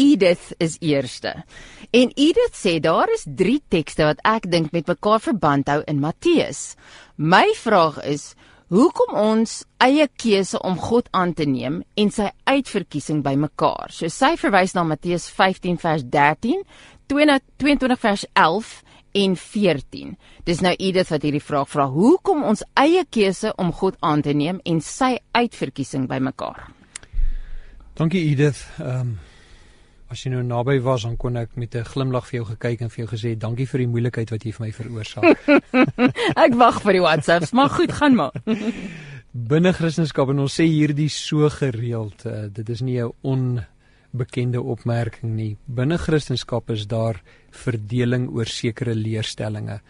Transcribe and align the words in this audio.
Edith 0.00 0.54
is 0.58 0.78
eerste. 0.80 1.34
En 1.92 2.12
Edith 2.16 2.56
sê 2.56 2.78
daar 2.80 3.10
is 3.12 3.26
3 3.26 3.58
tekste 3.68 4.06
wat 4.08 4.22
ek 4.24 4.48
dink 4.48 4.72
met 4.72 4.88
mekaar 4.88 5.20
verband 5.20 5.68
hou 5.68 5.82
in 5.90 6.00
Matteus. 6.00 6.74
My 7.16 7.50
vraag 7.58 8.00
is 8.08 8.30
Hoekom 8.70 9.16
ons 9.18 9.64
eie 9.82 10.04
keuse 10.14 10.58
om 10.62 10.76
God 10.78 11.08
aan 11.10 11.32
te 11.34 11.42
neem 11.42 11.80
en 11.98 12.12
sy 12.14 12.28
uitverkiesing 12.46 13.24
bymekaar. 13.24 13.90
So 13.90 14.06
sy 14.14 14.36
verwys 14.38 14.76
na 14.76 14.84
Matteus 14.86 15.24
15 15.34 15.80
vers 15.82 16.04
13, 16.06 16.60
22 17.10 17.96
vers 17.98 18.22
11 18.38 18.68
en 19.24 19.34
14. 19.34 20.12
Dis 20.46 20.62
nou 20.62 20.70
Edith 20.78 21.10
wat 21.10 21.26
hierdie 21.26 21.42
vraag 21.42 21.66
vra. 21.72 21.88
Hoekom 21.90 22.44
ons 22.46 22.62
eie 22.78 23.02
keuse 23.10 23.50
om 23.58 23.72
God 23.74 23.98
aan 24.06 24.22
te 24.22 24.36
neem 24.38 24.62
en 24.62 24.78
sy 24.78 25.16
uitverkiesing 25.34 26.06
bymekaar? 26.06 26.68
Dankie 27.98 28.22
Edith. 28.30 28.62
Ehm 28.78 29.00
um, 29.00 29.18
as 30.10 30.24
jy 30.24 30.32
nou 30.32 30.42
naby 30.42 30.80
was, 30.82 31.04
dan 31.06 31.16
kon 31.20 31.36
ek 31.38 31.56
met 31.56 31.74
'n 31.74 31.84
glimlag 31.84 32.26
vir 32.26 32.40
jou 32.40 32.46
gekyk 32.50 32.80
en 32.82 32.90
vir 32.90 33.04
jou 33.04 33.10
gesê 33.14 33.38
dankie 33.38 33.66
vir 33.66 33.78
die 33.78 33.86
moeilikheid 33.86 34.30
wat 34.30 34.44
jy 34.44 34.52
vir 34.52 34.66
my 34.66 34.72
veroorsaak. 34.72 35.38
ek 36.44 36.54
wag 36.54 36.82
vir 36.82 36.92
die 36.92 37.04
WhatsApps, 37.04 37.52
maar 37.52 37.70
goed, 37.70 37.92
gaan 37.92 38.14
maar. 38.14 38.32
Binne 39.50 39.72
Christendom 39.72 40.30
en 40.30 40.38
ons 40.40 40.60
sê 40.60 40.66
hierdie 40.66 41.08
so 41.08 41.48
gereeld, 41.48 42.26
uh, 42.26 42.48
dit 42.50 42.68
is 42.68 42.80
nie 42.82 42.98
'n 42.98 43.12
onbekende 43.22 44.60
opmerking 44.60 45.34
nie. 45.34 45.56
Binne 45.66 45.98
Christendom 45.98 46.62
is 46.66 46.86
daar 46.86 47.22
verdeling 47.50 48.28
oor 48.30 48.46
sekere 48.46 48.94
leerstellings 48.94 49.80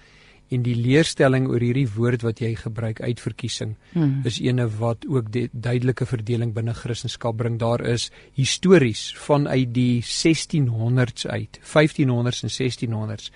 en 0.51 0.65
die 0.67 0.75
leerstelling 0.75 1.47
oor 1.49 1.63
hierdie 1.63 1.89
woord 1.95 2.25
wat 2.27 2.41
jy 2.43 2.55
gebruik 2.59 3.01
uitverkiesing 3.01 3.77
hmm. 3.93 4.23
is 4.27 4.41
ene 4.43 4.67
wat 4.81 5.07
ook 5.07 5.31
die 5.33 5.47
duidelike 5.53 6.07
verdeling 6.07 6.55
binne 6.55 6.75
Christendom 6.75 7.37
bring. 7.37 7.59
Daar 7.59 7.85
is 7.87 8.11
histories 8.35 9.11
vanuit 9.17 9.73
die 9.75 10.03
1600s 10.03 11.27
uit 11.27 11.61
1500s 11.63 12.43
en 12.43 12.55
1600s 12.57 13.31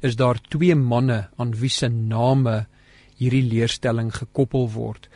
is 0.00 0.16
daar 0.16 0.38
twee 0.48 0.74
manne 0.74 1.28
aan 1.36 1.54
wie 1.58 1.70
se 1.70 1.88
name 1.88 2.66
hierdie 3.18 3.42
leerstelling 3.42 4.12
gekoppel 4.14 4.68
word. 4.70 5.08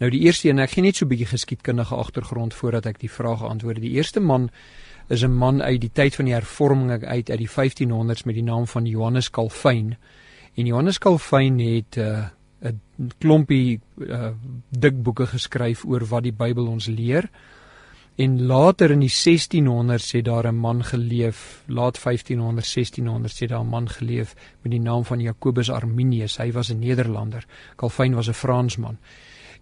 Nou 0.00 0.10
die 0.10 0.22
eerste 0.24 0.48
een 0.48 0.62
ek 0.62 0.72
gee 0.76 0.82
net 0.82 0.96
so 0.96 1.04
'n 1.04 1.08
bietjie 1.08 1.30
geskiedkundige 1.34 1.94
agtergrond 1.94 2.54
voordat 2.54 2.86
ek 2.86 2.98
die 2.98 3.10
vraag 3.10 3.42
antwoord. 3.42 3.80
Die 3.80 3.96
eerste 3.98 4.20
man 4.20 4.50
is 5.08 5.22
'n 5.22 5.34
man 5.34 5.62
uit 5.62 5.80
die 5.80 5.92
tyd 5.92 6.14
van 6.14 6.24
die 6.24 6.34
hervorming 6.34 7.04
uit 7.04 7.30
uit 7.30 7.38
die 7.38 7.50
1500s 7.50 8.24
met 8.24 8.34
die 8.34 8.42
naam 8.42 8.66
van 8.66 8.86
Johannes 8.86 9.30
Calvin 9.30 9.96
En 10.54 10.66
Johannes 10.66 10.98
Calvin 10.98 11.58
het 11.58 11.96
'n 11.96 12.30
uh, 12.60 12.72
klompie 13.18 13.80
uh, 13.96 14.28
dik 14.68 15.02
boeke 15.02 15.26
geskryf 15.26 15.84
oor 15.84 16.04
wat 16.06 16.22
die 16.22 16.32
Bybel 16.32 16.66
ons 16.66 16.86
leer. 16.86 17.30
En 18.14 18.42
later 18.46 18.90
in 18.90 19.00
die 19.00 19.12
1600s 19.12 20.12
het 20.12 20.24
daar 20.24 20.46
'n 20.46 20.54
man 20.54 20.84
geleef, 20.84 21.62
laat 21.66 22.02
1500 22.02 22.66
1600 22.66 23.38
het 23.38 23.48
daar 23.48 23.64
'n 23.64 23.68
man 23.68 23.88
geleef 23.88 24.34
met 24.62 24.72
die 24.72 24.80
naam 24.80 25.04
van 25.04 25.20
Jacobus 25.20 25.70
Arminius. 25.70 26.36
Hy 26.36 26.52
was 26.52 26.68
'n 26.72 26.78
Nederlander. 26.78 27.46
Calvin 27.76 28.14
was 28.14 28.28
'n 28.28 28.32
Fransman. 28.32 28.98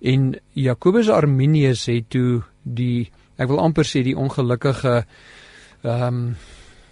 En 0.00 0.40
Jacobus 0.52 1.08
Arminius 1.10 1.86
het 1.86 2.10
toe 2.10 2.42
die 2.62 3.10
ek 3.36 3.48
wil 3.48 3.60
amper 3.60 3.84
sê 3.84 4.02
die 4.02 4.16
ongelukkige 4.16 5.04
ehm 5.82 6.02
um, 6.06 6.36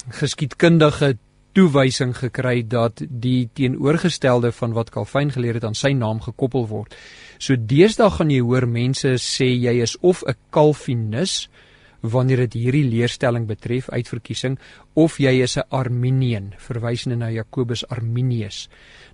geskiedkundige 0.08 1.16
toewysing 1.52 2.14
gekry 2.16 2.62
dat 2.66 3.02
die 3.08 3.48
teenoorgestelde 3.52 4.52
van 4.52 4.72
wat 4.72 4.90
Calvin 4.90 5.32
geleer 5.32 5.54
het 5.54 5.64
aan 5.64 5.74
sy 5.78 5.92
naam 5.92 6.20
gekoppel 6.20 6.68
word. 6.68 6.94
So 7.38 7.56
deesdae 7.56 8.10
gaan 8.10 8.30
jy 8.30 8.42
hoor 8.44 8.66
mense 8.66 9.16
sê 9.22 9.48
jy 9.48 9.80
is 9.82 9.96
of 10.00 10.22
'n 10.26 10.36
Calvinis 10.50 11.48
wanneer 12.00 12.46
dit 12.46 12.54
hierdie 12.54 12.86
leerstelling 12.86 13.46
betref 13.46 13.88
uitverkiesing 13.90 14.58
of 14.94 15.18
jy 15.18 15.42
is 15.42 15.56
'n 15.56 15.66
Arminian 15.70 16.54
verwysende 16.58 17.16
na 17.16 17.30
Jacobus 17.30 17.84
Arminius. 17.88 18.68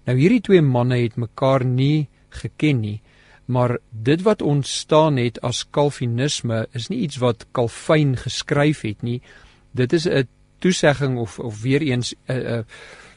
Nou 0.07 0.19
hierdie 0.19 0.41
twee 0.41 0.63
manne 0.63 0.97
het 1.03 1.17
mekaar 1.17 1.65
nie 1.65 2.09
geken 2.29 2.81
nie, 2.81 3.01
maar 3.47 3.79
dit 3.91 4.23
wat 4.23 4.43
ontstaan 4.43 5.17
het 5.17 5.41
as 5.41 5.67
Calvinisme 5.71 6.67
is 6.73 6.89
nie 6.89 6.99
iets 6.99 7.17
wat 7.17 7.47
Calvin 7.53 8.17
geskryf 8.17 8.81
het 8.81 9.03
nie. 9.03 9.23
Dit 9.73 9.93
is 9.93 10.07
'n 10.07 10.29
toesegging 10.65 11.19
of 11.21 11.39
of 11.39 11.63
weer 11.63 11.83
eens 11.83 12.15
'n 12.15 12.33
uh, 12.33 12.37
'n 12.37 12.59
uh, 12.59 12.65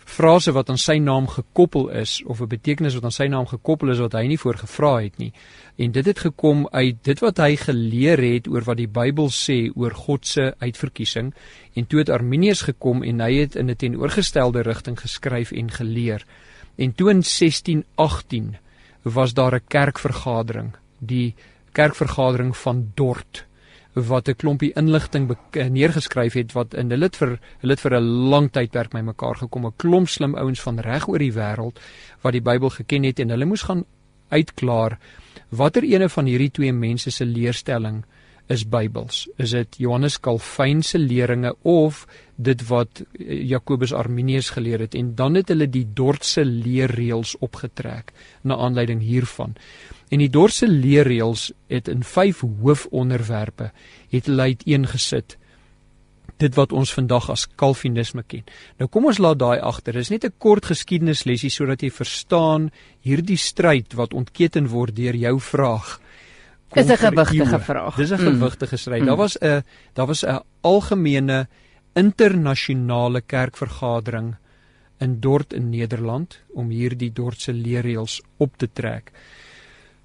frase 0.08 0.52
wat 0.56 0.70
aan 0.72 0.80
sy 0.80 0.98
naam 1.04 1.28
gekoppel 1.28 1.90
is 1.90 2.24
of 2.26 2.40
'n 2.42 2.48
betekenis 2.48 2.94
wat 2.96 3.04
aan 3.04 3.18
sy 3.18 3.28
naam 3.28 3.48
gekoppel 3.48 3.92
is 3.92 4.00
wat 4.00 4.14
hy 4.14 4.26
nie 4.28 4.40
voor 4.40 4.56
gevra 4.56 5.02
het 5.04 5.18
nie. 5.18 5.34
En 5.76 5.92
dit 5.92 6.06
het 6.06 6.20
gekom 6.20 6.68
uit 6.72 6.96
dit 7.04 7.20
wat 7.20 7.38
hy 7.38 7.56
geleer 7.56 8.18
het 8.34 8.48
oor 8.48 8.64
wat 8.64 8.78
die 8.78 8.88
Bybel 8.88 9.30
sê 9.30 9.70
oor 9.76 9.92
God 9.92 10.28
se 10.28 10.56
uitverkiesing 10.60 11.34
en 11.74 11.88
toe 11.88 12.00
het 12.00 12.10
Arminius 12.10 12.62
gekom 12.62 13.04
en 13.04 13.20
hy 13.20 13.34
het 13.34 13.56
in 13.56 13.70
'n 13.70 13.76
teenoorgestelde 13.76 14.62
rigting 14.62 15.00
geskryf 15.00 15.52
en 15.52 15.72
geleer. 15.72 16.26
En 16.76 16.96
toe 16.96 17.10
in 17.10 17.24
1618 17.24 18.58
was 19.02 19.34
daar 19.34 19.56
'n 19.56 19.68
kerkvergadering, 19.68 20.76
die 21.00 21.36
kerkvergadering 21.72 22.58
van 22.58 22.92
Dort 22.96 23.47
wat 24.06 24.28
'n 24.30 24.36
klompie 24.36 24.74
inligting 24.76 25.36
neergeskryf 25.70 26.34
het 26.34 26.52
wat 26.54 26.74
in 26.74 26.90
hulle 26.90 27.10
vir 27.12 27.40
hulle 27.60 27.78
vir 27.78 27.94
'n 27.96 28.04
lang 28.30 28.52
tydperk 28.52 28.94
met 28.94 29.04
mekaar 29.04 29.36
gekom. 29.36 29.66
'n 29.66 29.74
klomp 29.76 30.08
slim 30.10 30.36
ouens 30.36 30.62
van 30.62 30.80
reg 30.80 31.08
oor 31.08 31.20
die 31.20 31.34
wêreld 31.34 31.80
wat 32.22 32.34
die 32.34 32.42
Bybel 32.42 32.70
geken 32.70 33.04
het 33.04 33.20
en 33.20 33.30
hulle 33.30 33.46
moes 33.46 33.62
gaan 33.64 33.86
uitklaar 34.30 35.00
watter 35.50 35.84
ene 35.84 36.10
van 36.10 36.26
hierdie 36.26 36.52
twee 36.52 36.74
mense 36.74 37.12
se 37.12 37.26
leerstelling 37.26 38.04
is 38.48 38.64
Bybels 38.68 39.28
is 39.38 39.52
dit 39.52 39.78
Johannes 39.78 40.20
Calvin 40.20 40.84
se 40.84 40.98
leringe 40.98 41.56
of 41.62 42.06
dit 42.36 42.68
wat 42.68 43.04
eh, 43.20 43.44
Jacobus 43.50 43.94
Arminius 43.94 44.50
geleer 44.50 44.80
het 44.80 44.96
en 44.96 45.16
dan 45.16 45.36
het 45.36 45.48
hulle 45.48 45.70
die 45.70 45.88
Dordtse 45.94 46.46
leerreëls 46.46 47.36
opgetrek 47.40 48.14
na 48.42 48.56
aanleiding 48.56 49.02
hiervan 49.02 49.56
En 50.10 50.22
die 50.24 50.32
dorse 50.32 50.68
leerreëls 50.68 51.50
het 51.68 51.90
in 51.92 52.04
5 52.04 52.44
hoofonderwerpe 52.62 53.72
het 54.14 54.30
hulle 54.30 54.54
uiteengesit 54.54 55.38
dit 56.38 56.54
wat 56.56 56.72
ons 56.72 56.92
vandag 56.94 57.32
as 57.34 57.48
kalvinisme 57.58 58.22
ken. 58.24 58.44
Nou 58.78 58.88
kom 58.94 59.08
ons 59.10 59.18
laat 59.18 59.40
daai 59.42 59.58
agter. 59.58 59.94
Dis 59.98 60.12
net 60.14 60.26
'n 60.26 60.34
kort 60.38 60.66
geskiedenislesie 60.66 61.50
sodat 61.50 61.82
jy 61.82 61.90
verstaan 61.90 62.70
hierdie 63.02 63.38
stryd 63.38 63.94
wat 63.94 64.14
ontketen 64.14 64.68
word 64.68 64.96
deur 64.96 65.16
jou 65.16 65.40
vraag. 65.40 66.00
Dis 66.74 66.90
'n 66.90 66.98
gewigtige 66.98 67.60
vraag. 67.60 67.96
Dis 67.96 68.12
'n 68.12 68.22
mm. 68.22 68.28
gewigtige 68.28 68.78
stryd. 68.78 69.02
Mm. 69.02 69.06
Daar 69.06 69.16
was 69.16 69.38
'n 69.40 69.64
daar 69.94 70.08
was 70.08 70.26
'n 70.26 70.42
algemene 70.62 71.48
internasionale 71.94 73.22
kerkvergadering 73.22 74.36
in 74.98 75.20
Dort 75.20 75.54
in 75.54 75.70
Nederland 75.70 76.44
om 76.54 76.70
hierdie 76.70 77.14
Dortse 77.14 77.54
leerreëls 77.54 78.22
op 78.38 78.58
te 78.58 78.70
trek. 78.74 79.12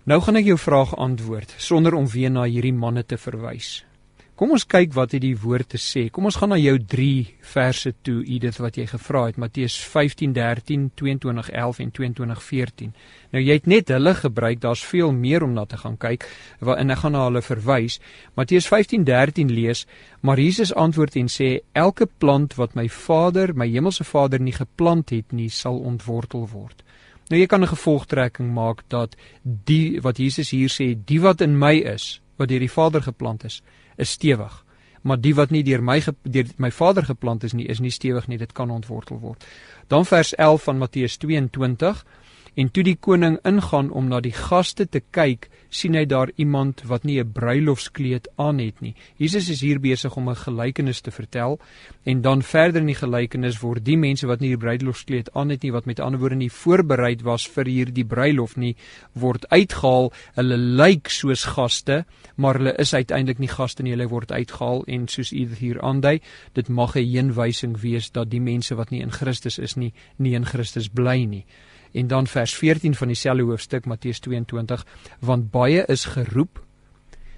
Nou 0.04 0.20
gaan 0.22 0.36
ek 0.36 0.44
jou 0.44 0.58
vraag 0.58 0.96
antwoord 0.96 1.54
sonder 1.56 1.94
om 1.94 2.08
weer 2.08 2.30
na 2.30 2.42
hierdie 2.42 2.74
manne 2.74 3.04
te 3.06 3.18
verwys. 3.18 3.84
Kom 4.32 4.54
ons 4.56 4.64
kyk 4.64 4.94
wat 4.96 5.12
het 5.12 5.20
die 5.20 5.36
woord 5.36 5.74
te 5.74 5.78
sê. 5.78 6.06
Kom 6.08 6.24
ons 6.24 6.38
gaan 6.40 6.54
na 6.54 6.56
jou 6.56 6.72
3 6.88 7.08
verse 7.52 7.90
toe, 8.06 8.22
Edith 8.24 8.56
wat 8.64 8.78
jy 8.80 8.86
gevra 8.88 9.26
het, 9.28 9.36
Matteus 9.36 9.74
15:13, 9.76 10.86
22:11 10.96 11.80
en 11.84 11.90
22:14. 11.98 12.94
Nou 13.36 13.42
jy 13.44 13.58
het 13.58 13.66
net 13.68 13.92
hulle 13.92 14.14
gebruik, 14.14 14.60
daar's 14.60 14.84
veel 14.84 15.12
meer 15.12 15.44
om 15.44 15.52
na 15.52 15.66
te 15.68 15.76
gaan 15.76 15.98
kyk, 16.00 16.24
waarin 16.60 16.90
ek 16.90 16.98
gaan 17.02 17.12
na 17.12 17.26
hulle 17.26 17.42
verwys. 17.42 17.98
Matteus 18.34 18.66
15:13 18.72 19.52
lees, 19.52 19.86
maar 20.22 20.40
Jesus 20.40 20.74
antwoord 20.74 21.16
en 21.16 21.28
sê: 21.28 21.60
"Elke 21.72 22.08
plant 22.18 22.54
wat 22.54 22.74
my 22.74 22.88
Vader, 22.88 23.54
my 23.54 23.68
hemelse 23.68 24.04
Vader 24.04 24.40
nie 24.40 24.56
geplant 24.56 25.10
het 25.10 25.32
nie, 25.32 25.50
sal 25.50 25.78
ontwortel 25.78 26.48
word." 26.48 26.82
Nou 27.28 27.40
jy 27.40 27.46
kan 27.46 27.62
'n 27.62 27.76
gevolgtrekking 27.76 28.52
maak 28.52 28.82
dat 28.88 29.14
die 29.42 30.00
wat 30.00 30.16
Jesus 30.18 30.50
hier 30.50 30.68
sê, 30.68 30.96
die 31.04 31.20
wat 31.20 31.40
in 31.40 31.58
my 31.58 31.74
is, 31.74 32.20
wat 32.36 32.48
deur 32.48 32.60
die 32.60 32.70
Vader 32.70 33.02
geplant 33.02 33.44
is, 33.44 33.62
is 33.96 34.10
stewig. 34.10 34.64
Maar 35.02 35.20
die 35.20 35.34
wat 35.34 35.50
nie 35.50 35.62
deur 35.66 35.82
my 35.82 35.98
deur 36.22 36.50
my 36.56 36.70
Vader 36.70 37.04
geplant 37.04 37.44
is 37.44 37.52
nie, 37.52 37.66
is 37.66 37.80
nie 37.80 37.90
stewig 37.90 38.28
nie, 38.30 38.38
dit 38.38 38.52
kan 38.52 38.70
ontwortel 38.70 39.18
word. 39.20 39.46
Dan 39.90 40.06
vers 40.06 40.34
11 40.34 40.62
van 40.62 40.78
Matteus 40.78 41.16
22 41.16 42.04
En 42.52 42.68
toe 42.68 42.82
die 42.84 42.98
koning 43.00 43.38
ingaan 43.48 43.86
om 43.96 44.10
na 44.10 44.18
die 44.20 44.34
gaste 44.36 44.84
te 44.84 45.00
kyk, 45.16 45.46
sien 45.72 45.94
hy 45.96 46.02
daar 46.04 46.28
iemand 46.36 46.82
wat 46.84 47.06
nie 47.08 47.18
'n 47.18 47.32
bruilofskleed 47.32 48.28
aan 48.36 48.58
het 48.58 48.80
nie. 48.80 48.94
Jesus 49.16 49.48
is 49.48 49.60
hier 49.60 49.80
besig 49.80 50.16
om 50.16 50.28
'n 50.28 50.36
gelykenis 50.36 51.00
te 51.00 51.10
vertel 51.10 51.58
en 52.04 52.20
dan 52.20 52.42
verder 52.42 52.80
in 52.80 52.86
die 52.86 52.94
gelykenis 52.94 53.60
word 53.60 53.84
die 53.84 53.96
mense 53.96 54.26
wat 54.26 54.40
nie 54.40 54.52
'n 54.52 54.58
bruilofskleed 54.58 55.32
aan 55.32 55.48
het 55.48 55.62
nie, 55.62 55.72
wat 55.72 55.86
met 55.86 56.00
ander 56.00 56.20
woorde 56.20 56.36
nie 56.36 56.50
voorberei 56.50 57.16
was 57.22 57.48
vir 57.48 57.64
hierdie 57.64 58.04
bruilof 58.04 58.56
nie, 58.56 58.76
word 59.12 59.48
uitgehaal. 59.48 60.12
Hulle 60.34 60.56
lyk 60.56 61.08
soos 61.08 61.44
gaste, 61.44 62.04
maar 62.36 62.54
hulle 62.54 62.74
is 62.78 62.94
uiteindelik 62.94 63.38
nie 63.38 63.48
gaste 63.48 63.82
nie. 63.82 63.92
Hulle 63.92 64.08
word 64.08 64.32
uitgehaal 64.32 64.84
en 64.86 65.08
soos 65.08 65.32
u 65.32 65.48
hier 65.58 65.80
aandui, 65.80 66.20
dit 66.52 66.68
mag 66.68 66.96
'n 66.96 67.04
heenwysing 67.04 67.80
wees 67.80 68.10
dat 68.10 68.30
die 68.30 68.40
mense 68.40 68.74
wat 68.74 68.90
nie 68.90 69.00
in 69.00 69.12
Christus 69.12 69.58
is 69.58 69.74
nie, 69.74 69.92
nie 70.18 70.34
in 70.34 70.44
Christus 70.44 70.88
bly 70.88 71.24
nie 71.24 71.46
en 71.92 72.06
dan 72.06 72.26
vers 72.26 72.54
14 72.54 72.94
van 72.94 73.08
dieselfde 73.08 73.42
hoofstuk 73.42 73.86
Matteus 73.86 74.20
22 74.20 74.86
want 75.20 75.50
baie 75.50 75.84
is 75.86 76.04
geroep 76.04 76.64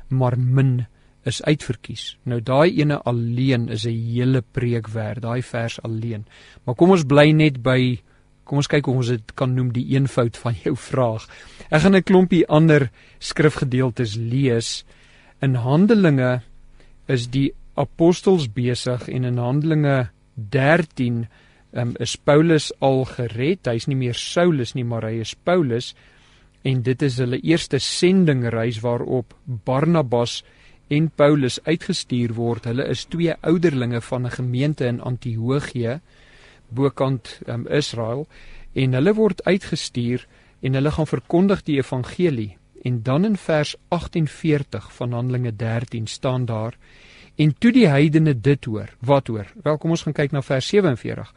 maar 0.09 0.39
min 0.39 0.87
is 1.25 1.43
uitverkies. 1.43 2.17
Nou 2.29 2.41
daai 2.45 2.77
ene 2.81 3.01
alleen 3.03 3.69
is 3.69 3.85
'n 3.87 3.97
hele 4.13 4.43
preek 4.43 4.89
werd, 4.89 5.23
daai 5.23 5.43
vers 5.43 5.83
alleen. 5.83 6.27
Maar 6.65 6.75
kom 6.75 6.91
ons 6.91 7.05
bly 7.05 7.31
net 7.31 7.63
by 7.63 8.01
kom 8.45 8.57
ons 8.57 8.67
kyk 8.67 8.85
hoe 8.85 8.95
ons 8.95 9.09
dit 9.09 9.35
kan 9.35 9.55
noem 9.55 9.73
die 9.73 9.87
eenvoud 9.97 10.37
van 10.37 10.55
jou 10.65 10.77
vraag. 10.77 11.29
Ek 11.71 11.81
gaan 11.81 11.97
'n 11.97 12.03
klompie 12.03 12.47
ander 12.47 12.91
skrifgedeeltes 13.19 14.17
lees. 14.17 14.85
In 15.41 15.55
Handelinge 15.55 16.43
is 17.07 17.31
die 17.31 17.55
apostels 17.75 18.53
besig 18.53 19.09
en 19.09 19.25
in 19.25 19.39
Handelinge 19.39 20.11
13 20.35 21.27
um, 21.75 21.95
is 21.99 22.17
Paulus 22.17 22.71
al 22.79 23.05
gered. 23.05 23.67
Hy's 23.67 23.89
nie 23.91 23.99
meer 23.99 24.17
Saulus 24.19 24.75
nie, 24.75 24.87
maar 24.87 25.07
hy 25.09 25.21
is 25.25 25.35
Paulus 25.35 25.93
en 26.65 26.81
dit 26.83 27.03
is 27.05 27.19
hulle 27.21 27.41
eerste 27.45 27.79
sendingreis 27.83 28.81
waarop 28.81 29.35
Barnabas 29.45 30.43
en 30.89 31.11
Paulus 31.13 31.59
uitgestuur 31.67 32.33
word. 32.37 32.69
Hulle 32.71 32.87
is 32.89 33.05
twee 33.13 33.35
ouderlinge 33.43 34.01
van 34.01 34.27
'n 34.27 34.37
gemeente 34.39 34.87
in 34.87 35.01
Antiochië 35.01 36.01
bokant 36.69 37.41
um, 37.47 37.67
Israel 37.69 38.27
en 38.73 38.93
hulle 38.93 39.15
word 39.15 39.45
uitgestuur 39.45 40.27
en 40.61 40.75
hulle 40.75 40.91
gaan 40.91 41.07
verkondig 41.07 41.63
die 41.63 41.77
evangelie. 41.77 42.57
En 42.83 43.03
dan 43.03 43.25
in 43.25 43.37
vers 43.37 43.77
48 43.89 44.93
van 44.93 45.13
Handelinge 45.13 45.57
13 45.57 46.07
staan 46.07 46.45
daar 46.45 46.77
en 47.37 47.55
toe 47.59 47.73
die 47.73 47.89
heidene 47.89 48.41
dit 48.41 48.65
hoor. 48.65 48.89
Wat 49.01 49.27
hoor? 49.27 49.47
Wel 49.63 49.79
kom 49.79 49.91
ons 49.91 50.03
gaan 50.03 50.13
kyk 50.13 50.33
na 50.33 50.43
vers 50.43 50.69
47. 50.69 51.35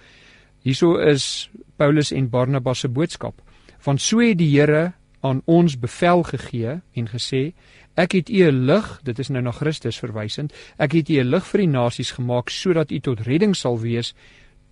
Hierso 0.67 0.97
is 0.99 1.47
Paulus 1.79 2.11
en 2.11 2.25
Barnabas 2.27 2.81
se 2.83 2.89
boodskap. 2.91 3.39
Van 3.79 3.97
so 3.97 4.19
het 4.19 4.35
die 4.41 4.49
Here 4.51 4.97
aan 5.23 5.39
ons 5.45 5.77
bevel 5.79 6.25
gegee 6.27 6.81
en 6.91 7.07
gesê 7.07 7.53
Ek 7.95 8.11
het 8.11 8.29
u 8.29 8.43
'n 8.43 8.65
lig, 8.65 8.99
dit 9.03 9.19
is 9.19 9.29
nou 9.29 9.41
na 9.41 9.51
Christus 9.51 9.97
verwysend. 9.97 10.53
Ek 10.77 10.91
het 10.91 11.09
u 11.09 11.19
'n 11.19 11.29
lig 11.29 11.47
vir 11.47 11.57
die 11.57 11.67
nasies 11.67 12.11
gemaak 12.11 12.49
sodat 12.49 12.91
u 12.91 12.99
tot 12.99 13.19
redding 13.19 13.55
sal 13.55 13.79
wees 13.79 14.13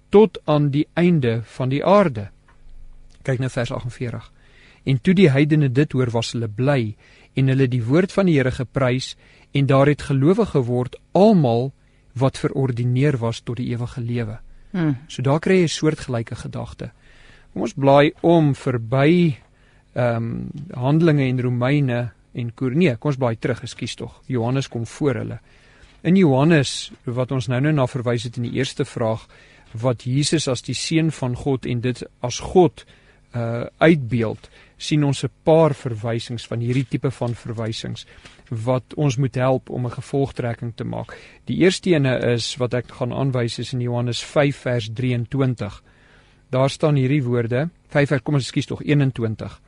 tot 0.10 0.38
aan 0.46 0.70
die 0.70 0.88
einde 0.94 1.42
van 1.44 1.70
die 1.70 1.86
aarde. 1.86 2.30
Kyk 3.24 3.40
nou 3.40 3.50
vers 3.50 3.72
48. 3.72 4.32
En 4.84 5.02
toe 5.02 5.14
die 5.14 5.30
heidene 5.30 5.72
dit 5.72 5.92
hoor, 5.92 6.12
was 6.12 6.32
hulle 6.32 6.48
bly 6.48 6.96
en 7.34 7.48
hulle 7.48 7.68
die 7.68 7.84
woord 7.84 8.12
van 8.12 8.26
die 8.26 8.36
Here 8.36 8.52
geprys 8.52 9.16
en 9.52 9.66
daar 9.66 9.88
het 9.88 10.02
gelowig 10.02 10.50
geword 10.50 10.96
almal 11.12 11.74
wat 12.14 12.38
verordineer 12.38 13.18
was 13.18 13.40
tot 13.40 13.56
die 13.56 13.68
ewige 13.68 14.02
lewe. 14.02 14.40
Hmm. 14.76 14.98
So 15.08 15.24
daar 15.24 15.40
kry 15.40 15.62
jy 15.62 15.64
'n 15.64 15.72
soortgelyke 15.72 16.36
gedagte. 16.36 16.92
Kom 17.54 17.62
ons 17.62 17.74
blaai 17.74 18.12
om 18.22 18.56
verby 18.56 19.38
ehm 19.96 20.16
um, 20.16 20.52
Handelinge 20.74 21.24
en 21.24 21.42
Romeine 21.42 22.12
en 22.34 22.54
Koor 22.54 22.76
nee, 22.76 22.96
kom 22.98 23.10
ons 23.10 23.18
baie 23.18 23.38
terug, 23.40 23.62
ekskuus 23.64 23.96
tog. 23.96 24.22
Johannes 24.28 24.68
kom 24.68 24.86
voor 24.86 25.16
hulle. 25.16 25.40
In 26.04 26.16
Johannes 26.16 26.92
wat 27.06 27.32
ons 27.32 27.48
nou-nou 27.48 27.72
na 27.74 27.88
verwys 27.88 28.24
het 28.24 28.38
in 28.38 28.44
die 28.44 28.58
eerste 28.60 28.86
vraag 28.86 29.28
wat 29.72 30.04
Jesus 30.04 30.48
as 30.48 30.62
die 30.62 30.76
seun 30.76 31.12
van 31.12 31.36
God 31.36 31.66
en 31.66 31.82
dit 31.82 32.04
as 32.20 32.40
God 32.40 32.86
uh 33.36 33.66
uitbeeld, 33.78 34.50
sien 34.78 35.04
ons 35.04 35.24
'n 35.24 35.32
paar 35.44 35.74
verwysings 35.74 36.48
van 36.48 36.60
hierdie 36.60 36.88
tipe 36.90 37.12
van 37.12 37.36
verwysings 37.36 38.06
wat 38.50 38.94
ons 38.96 39.18
moet 39.18 39.36
help 39.36 39.70
om 39.70 39.86
'n 39.86 39.92
gevolgtrekking 39.92 40.76
te 40.76 40.84
maak. 40.84 41.18
Die 41.46 41.58
eerste 41.58 41.90
ene 41.90 42.18
is 42.34 42.56
wat 42.58 42.74
ek 42.74 42.92
gaan 42.92 43.14
aanwys 43.14 43.60
is 43.60 43.74
in 43.74 43.82
Johannes 43.82 44.24
5 44.24 44.56
vers 44.56 44.90
23. 44.94 45.84
Daar 46.50 46.70
staan 46.70 46.96
hierdie 46.96 47.24
woorde, 47.24 47.70
5 47.88 48.22
kom 48.24 48.34
ons 48.34 48.48
skuis 48.48 48.66
tog 48.66 48.84
21. 48.84 49.62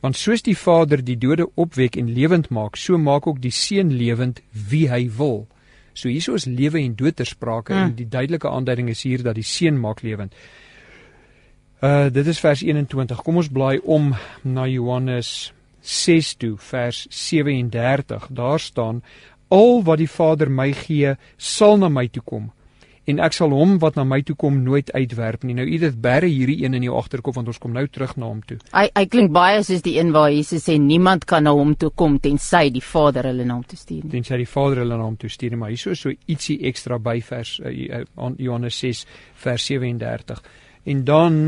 Want 0.00 0.16
soos 0.16 0.42
die 0.42 0.56
Vader 0.56 1.04
die 1.04 1.18
dode 1.18 1.48
opwek 1.54 1.96
en 1.96 2.12
lewend 2.12 2.48
maak, 2.48 2.76
so 2.76 2.98
maak 2.98 3.26
ook 3.26 3.40
die 3.40 3.50
Seun 3.50 3.92
lewend 3.96 4.42
wie 4.50 4.88
hy 4.90 5.10
wil. 5.16 5.46
So 5.92 6.08
hieso 6.08 6.34
is 6.34 6.44
lewe 6.44 6.78
en 6.78 6.94
dood 6.94 7.16
ter 7.16 7.26
sprake 7.26 7.72
hmm. 7.72 7.82
en 7.82 7.94
die 7.94 8.08
duidelike 8.08 8.48
aanduiding 8.48 8.88
is 8.92 9.02
hier 9.02 9.22
dat 9.22 9.34
die 9.34 9.44
Seun 9.44 9.80
maak 9.80 10.02
lewend. 10.02 10.34
Uh 11.80 12.08
dit 12.12 12.26
is 12.26 12.40
vers 12.40 12.62
21. 12.62 13.22
Kom 13.22 13.36
ons 13.36 13.48
blaai 13.52 13.80
om 13.84 14.14
na 14.42 14.66
Johannes 14.68 15.52
6 15.86 16.34
toe 16.42 16.54
vers 16.58 17.06
37. 17.10 18.28
Daar 18.30 18.60
staan 18.60 19.02
al 19.48 19.82
wat 19.86 20.02
die 20.02 20.10
Vader 20.10 20.50
my 20.50 20.72
gee, 20.74 21.14
sal 21.36 21.78
na 21.78 21.88
my 21.88 22.08
toe 22.10 22.22
kom 22.26 22.50
en 23.06 23.20
ek 23.22 23.36
sal 23.36 23.52
hom 23.54 23.76
wat 23.82 23.96
na 23.98 24.04
my 24.06 24.18
toe 24.26 24.34
kom 24.38 24.58
nooit 24.66 24.90
uitwerp 24.94 25.44
nie. 25.46 25.54
Nou 25.56 25.66
Edith 25.70 25.98
bære 26.02 26.28
hierdie 26.30 26.58
een 26.64 26.74
in 26.78 26.86
jou 26.88 26.96
agterkop 26.98 27.38
want 27.38 27.50
ons 27.52 27.60
kom 27.62 27.74
nou 27.76 27.84
terug 27.92 28.16
na 28.18 28.26
hom 28.28 28.40
toe. 28.46 28.58
Hy 28.72 28.86
hy 28.88 29.04
klink 29.12 29.32
baie 29.34 29.62
soos 29.66 29.84
die 29.86 29.96
een 29.98 30.10
waar 30.14 30.32
Jesus 30.34 30.66
sê 30.66 30.76
niemand 30.82 31.26
kan 31.30 31.46
na 31.46 31.54
hom 31.54 31.76
toe 31.78 31.92
kom 31.94 32.18
tensy 32.22 32.66
die 32.74 32.82
Vader 32.84 33.30
hulle 33.30 33.46
na 33.46 33.58
hom 33.60 33.66
toe 33.68 33.78
stuur. 33.78 34.08
Tensy 34.10 34.40
die 34.42 34.50
Vader 34.50 34.82
hulle 34.82 34.98
na 34.98 35.06
hom 35.06 35.18
toe 35.20 35.30
stuur, 35.30 35.56
maar 35.60 35.70
hierso 35.70 35.94
so 35.94 36.10
ietsie 36.10 36.58
ekstra 36.66 36.98
by 37.02 37.20
vers 37.28 37.56
uh, 37.62 38.02
Johannes 38.42 38.82
6 38.82 39.06
vers 39.46 39.70
37. 39.70 40.42
En 40.90 41.06
dan 41.06 41.40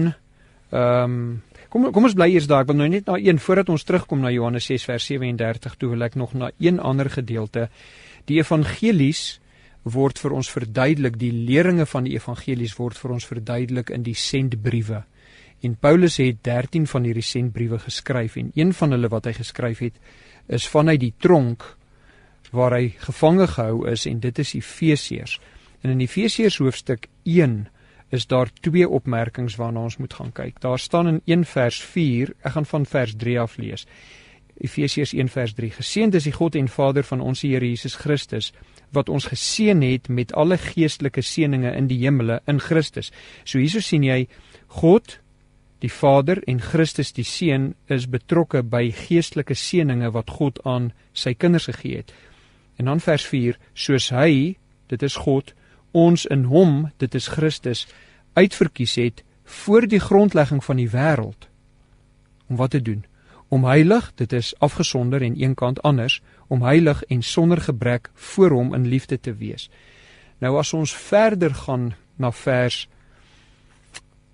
ehm 0.70 1.18
um, 1.18 1.28
Kom 1.68 1.84
kom 1.92 2.06
ons 2.08 2.14
bly 2.16 2.30
eers 2.32 2.46
daar. 2.48 2.64
Ek 2.64 2.70
wil 2.70 2.78
nou 2.80 2.88
net 2.88 3.10
na 3.10 3.18
een 3.20 3.36
voordat 3.44 3.68
ons 3.68 3.82
terugkom 3.84 4.22
na 4.24 4.30
Johannes 4.32 4.64
6 4.70 4.86
vers 4.88 5.04
37 5.10 5.74
toe 5.76 5.90
wil 5.92 6.06
ek 6.06 6.14
nog 6.16 6.32
na 6.32 6.48
een 6.56 6.80
ander 6.80 7.10
gedeelte. 7.12 7.66
Die 8.24 8.38
evangelies 8.40 9.36
word 9.84 10.16
vir 10.20 10.32
ons 10.38 10.48
verduidelik 10.48 11.18
die 11.20 11.32
leringe 11.32 11.84
van 11.86 12.08
die 12.08 12.14
evangelies 12.16 12.78
word 12.78 12.96
vir 12.96 13.12
ons 13.18 13.28
verduidelik 13.28 13.92
in 13.92 14.06
die 14.06 14.16
sendbriewe. 14.16 15.02
En 15.60 15.76
Paulus 15.76 16.16
het 16.22 16.40
13 16.46 16.86
van 16.88 17.04
hierdie 17.04 17.26
sendbriewe 17.26 17.82
geskryf 17.84 18.38
en 18.40 18.48
een 18.56 18.72
van 18.72 18.96
hulle 18.96 19.12
wat 19.12 19.28
hy 19.28 19.36
geskryf 19.36 19.84
het 19.84 20.00
is 20.48 20.68
vanuit 20.72 21.02
die 21.04 21.14
tronk 21.20 21.66
waar 22.48 22.78
hy 22.78 22.94
gevange 22.96 23.50
gehou 23.58 23.84
is 23.92 24.06
en 24.08 24.22
dit 24.24 24.38
is 24.40 24.54
Efesiërs. 24.56 25.36
En 25.84 25.92
in 25.92 26.00
Efesiërs 26.00 26.62
hoofstuk 26.64 27.10
1 27.28 27.66
is 28.08 28.26
daar 28.26 28.50
twee 28.60 28.88
opmerkings 28.88 29.56
waarna 29.56 29.80
ons 29.80 29.96
moet 29.96 30.14
gaan 30.14 30.32
kyk. 30.32 30.60
Daar 30.60 30.78
staan 30.78 31.08
in 31.08 31.20
1 31.24 31.44
vers 31.44 31.82
4, 31.82 32.32
ek 32.42 32.52
gaan 32.52 32.66
van 32.66 32.86
vers 32.86 33.14
3 33.16 33.40
af 33.40 33.56
lees. 33.56 33.86
Efesiërs 34.58 35.12
1 35.12 35.28
vers 35.28 35.54
3: 35.54 35.70
Geseënd 35.70 36.14
is 36.14 36.26
die 36.26 36.34
God 36.34 36.56
en 36.58 36.68
Vader 36.68 37.04
van 37.04 37.20
ons 37.20 37.42
Here 37.42 37.68
Jesus 37.68 37.94
Christus 37.94 38.52
wat 38.90 39.08
ons 39.08 39.28
geseën 39.28 39.82
het 39.82 40.08
met 40.08 40.32
alle 40.32 40.56
geestelike 40.58 41.22
seënings 41.22 41.76
in 41.76 41.88
die 41.90 41.98
hemele 42.00 42.40
in 42.48 42.60
Christus. 42.60 43.12
So 43.44 43.60
hierso 43.60 43.84
sien 43.84 44.06
jy 44.06 44.26
God 44.80 45.18
die 45.84 45.92
Vader 45.92 46.40
en 46.48 46.60
Christus 46.60 47.12
die 47.14 47.26
Seun 47.26 47.74
is 47.86 48.08
betrokke 48.10 48.62
by 48.62 48.88
geestelike 48.90 49.54
seënings 49.54 50.14
wat 50.16 50.32
God 50.40 50.58
aan 50.64 50.90
sy 51.12 51.34
kinders 51.34 51.68
gegee 51.70 52.02
het. 52.02 52.14
En 52.78 52.90
dan 52.90 53.02
vers 53.02 53.26
4, 53.26 53.58
soos 53.74 54.08
hy, 54.14 54.56
dit 54.88 55.02
is 55.02 55.18
God, 55.26 55.52
ons 55.90 56.26
in 56.26 56.44
hom, 56.44 56.90
dit 56.96 57.14
is 57.14 57.26
Christus, 57.26 57.86
uitverkies 58.32 58.94
het 58.94 59.22
voor 59.44 59.86
die 59.88 60.00
grondlegging 60.00 60.64
van 60.64 60.76
die 60.76 60.90
wêreld 60.90 61.48
om 62.48 62.56
wat 62.56 62.70
te 62.70 62.82
doen? 62.82 63.04
Om 63.48 63.64
heilig, 63.64 64.12
dit 64.14 64.32
is 64.32 64.54
afgesonder 64.58 65.22
en 65.22 65.36
eenkant 65.36 65.82
anders, 65.82 66.22
om 66.48 66.62
heilig 66.62 67.02
en 67.04 67.22
sonder 67.22 67.60
gebrek 67.60 68.10
voor 68.14 68.50
hom 68.50 68.74
in 68.74 68.86
liefde 68.86 69.20
te 69.20 69.34
wees. 69.34 69.70
Nou 70.38 70.56
as 70.58 70.72
ons 70.72 70.92
verder 70.96 71.54
gaan 71.54 71.94
na 72.16 72.32
vers 72.32 72.88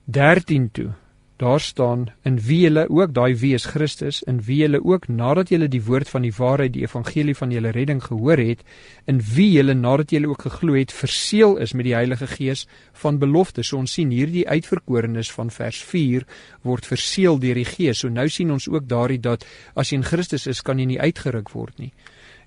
13 0.04 0.70
toe, 0.70 0.90
daar 1.36 1.60
staan 1.60 2.06
in 2.22 2.36
wie 2.38 2.60
julle 2.60 2.84
ook 2.90 3.14
daai 3.14 3.34
wie 3.36 3.54
is 3.54 3.64
Christus, 3.66 4.22
in 4.22 4.38
wie 4.46 4.60
julle 4.60 4.78
ook 4.84 5.08
nadat 5.08 5.50
julle 5.50 5.66
die 5.68 5.82
woord 5.82 6.08
van 6.08 6.22
die 6.22 6.32
waarheid, 6.36 6.72
die 6.76 6.84
evangelie 6.84 7.34
van 7.34 7.50
julle 7.50 7.72
redding 7.74 8.02
gehoor 8.04 8.38
het, 8.38 8.62
in 9.10 9.18
wie 9.34 9.48
julle 9.56 9.74
nadat 9.74 10.14
julle 10.14 10.30
ook 10.30 10.44
geglo 10.46 10.76
het, 10.78 10.94
verseël 10.94 11.56
is 11.64 11.74
met 11.74 11.88
die 11.88 11.94
Heilige 11.94 12.28
Gees 12.30 12.66
van 13.02 13.18
belofte. 13.18 13.64
So 13.66 13.80
ons 13.82 13.96
sien 13.98 14.12
hierdie 14.14 14.46
uitverkorenes 14.46 15.32
van 15.34 15.50
vers 15.50 15.80
4 15.82 16.26
word 16.62 16.86
verseël 16.86 17.40
deur 17.42 17.58
die 17.58 17.66
Gees. 17.66 18.04
So 18.04 18.08
nou 18.08 18.28
sien 18.30 18.54
ons 18.54 18.68
ook 18.70 18.86
daardie 18.86 19.18
dat 19.18 19.46
as 19.74 19.90
jy 19.90 19.98
in 19.98 20.06
Christus 20.06 20.46
is, 20.46 20.62
kan 20.62 20.78
jy 20.78 20.86
nie 20.92 21.00
uitgeruk 21.00 21.50
word 21.50 21.82
nie. 21.82 21.90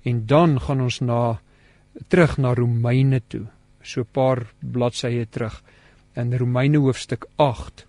En 0.08 0.24
dan 0.26 0.60
gaan 0.64 0.86
ons 0.88 1.02
na 1.04 1.42
terug 2.08 2.38
na 2.38 2.54
Romeine 2.56 3.20
toe. 3.28 3.48
So 3.84 4.02
'n 4.02 4.12
paar 4.12 4.48
bladsye 4.62 5.28
terug 5.30 5.62
in 6.16 6.34
Romeine 6.34 6.78
hoofstuk 6.78 7.28
8 7.36 7.88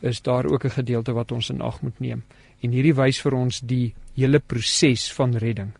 is 0.00 0.22
daar 0.22 0.46
ook 0.46 0.64
'n 0.64 0.70
gedeelte 0.70 1.12
wat 1.12 1.32
ons 1.32 1.50
in 1.50 1.60
ag 1.60 1.82
moet 1.82 2.00
neem. 2.00 2.22
En 2.60 2.70
hierdie 2.70 2.94
wys 2.94 3.20
vir 3.20 3.34
ons 3.34 3.60
die 3.60 3.94
hele 4.14 4.38
proses 4.38 5.12
van 5.12 5.36
redding. 5.36 5.72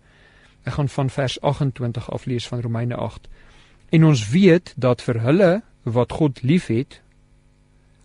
Ek 0.64 0.72
gaan 0.72 0.88
van 0.88 1.10
vers 1.10 1.40
28 1.40 2.10
af 2.10 2.24
lees 2.24 2.48
van 2.48 2.60
Romeine 2.60 2.94
8. 2.94 3.28
En 3.88 4.04
ons 4.04 4.28
weet 4.28 4.74
dat 4.76 5.02
vir 5.02 5.20
hulle 5.20 5.62
wat 5.82 6.12
God 6.12 6.42
liefhet, 6.42 7.00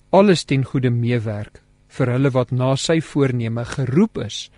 alles 0.10 0.44
ten 0.44 0.64
goeie 0.64 0.90
meewerk 0.90 1.62
vir 1.88 2.12
hulle 2.12 2.32
wat 2.36 2.52
na 2.52 2.76
sy 2.76 3.00
voorneme 3.02 3.66
geroep 3.66 4.18
is 4.26 4.50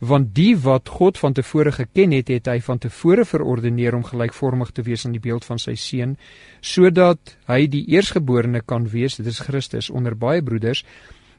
want 0.00 0.34
die 0.34 0.54
wat 0.56 0.88
God 0.88 1.18
van 1.20 1.36
tevore 1.36 1.72
geken 1.76 2.12
het, 2.16 2.32
het 2.32 2.48
hy 2.48 2.58
van 2.64 2.80
tevore 2.80 3.24
verordeneer 3.28 3.94
om 3.94 4.04
gelykvormig 4.04 4.72
te 4.72 4.82
wees 4.82 5.04
aan 5.06 5.12
die 5.16 5.22
beeld 5.22 5.44
van 5.44 5.60
sy 5.60 5.76
seun, 5.76 6.16
sodat 6.60 7.36
hy 7.48 7.66
die 7.68 7.84
eersgeborene 7.92 8.64
kan 8.64 8.88
wees, 8.88 9.20
dit 9.20 9.28
is 9.28 9.42
Christus 9.44 9.90
onder 9.92 10.16
baie 10.16 10.42
broeders, 10.42 10.84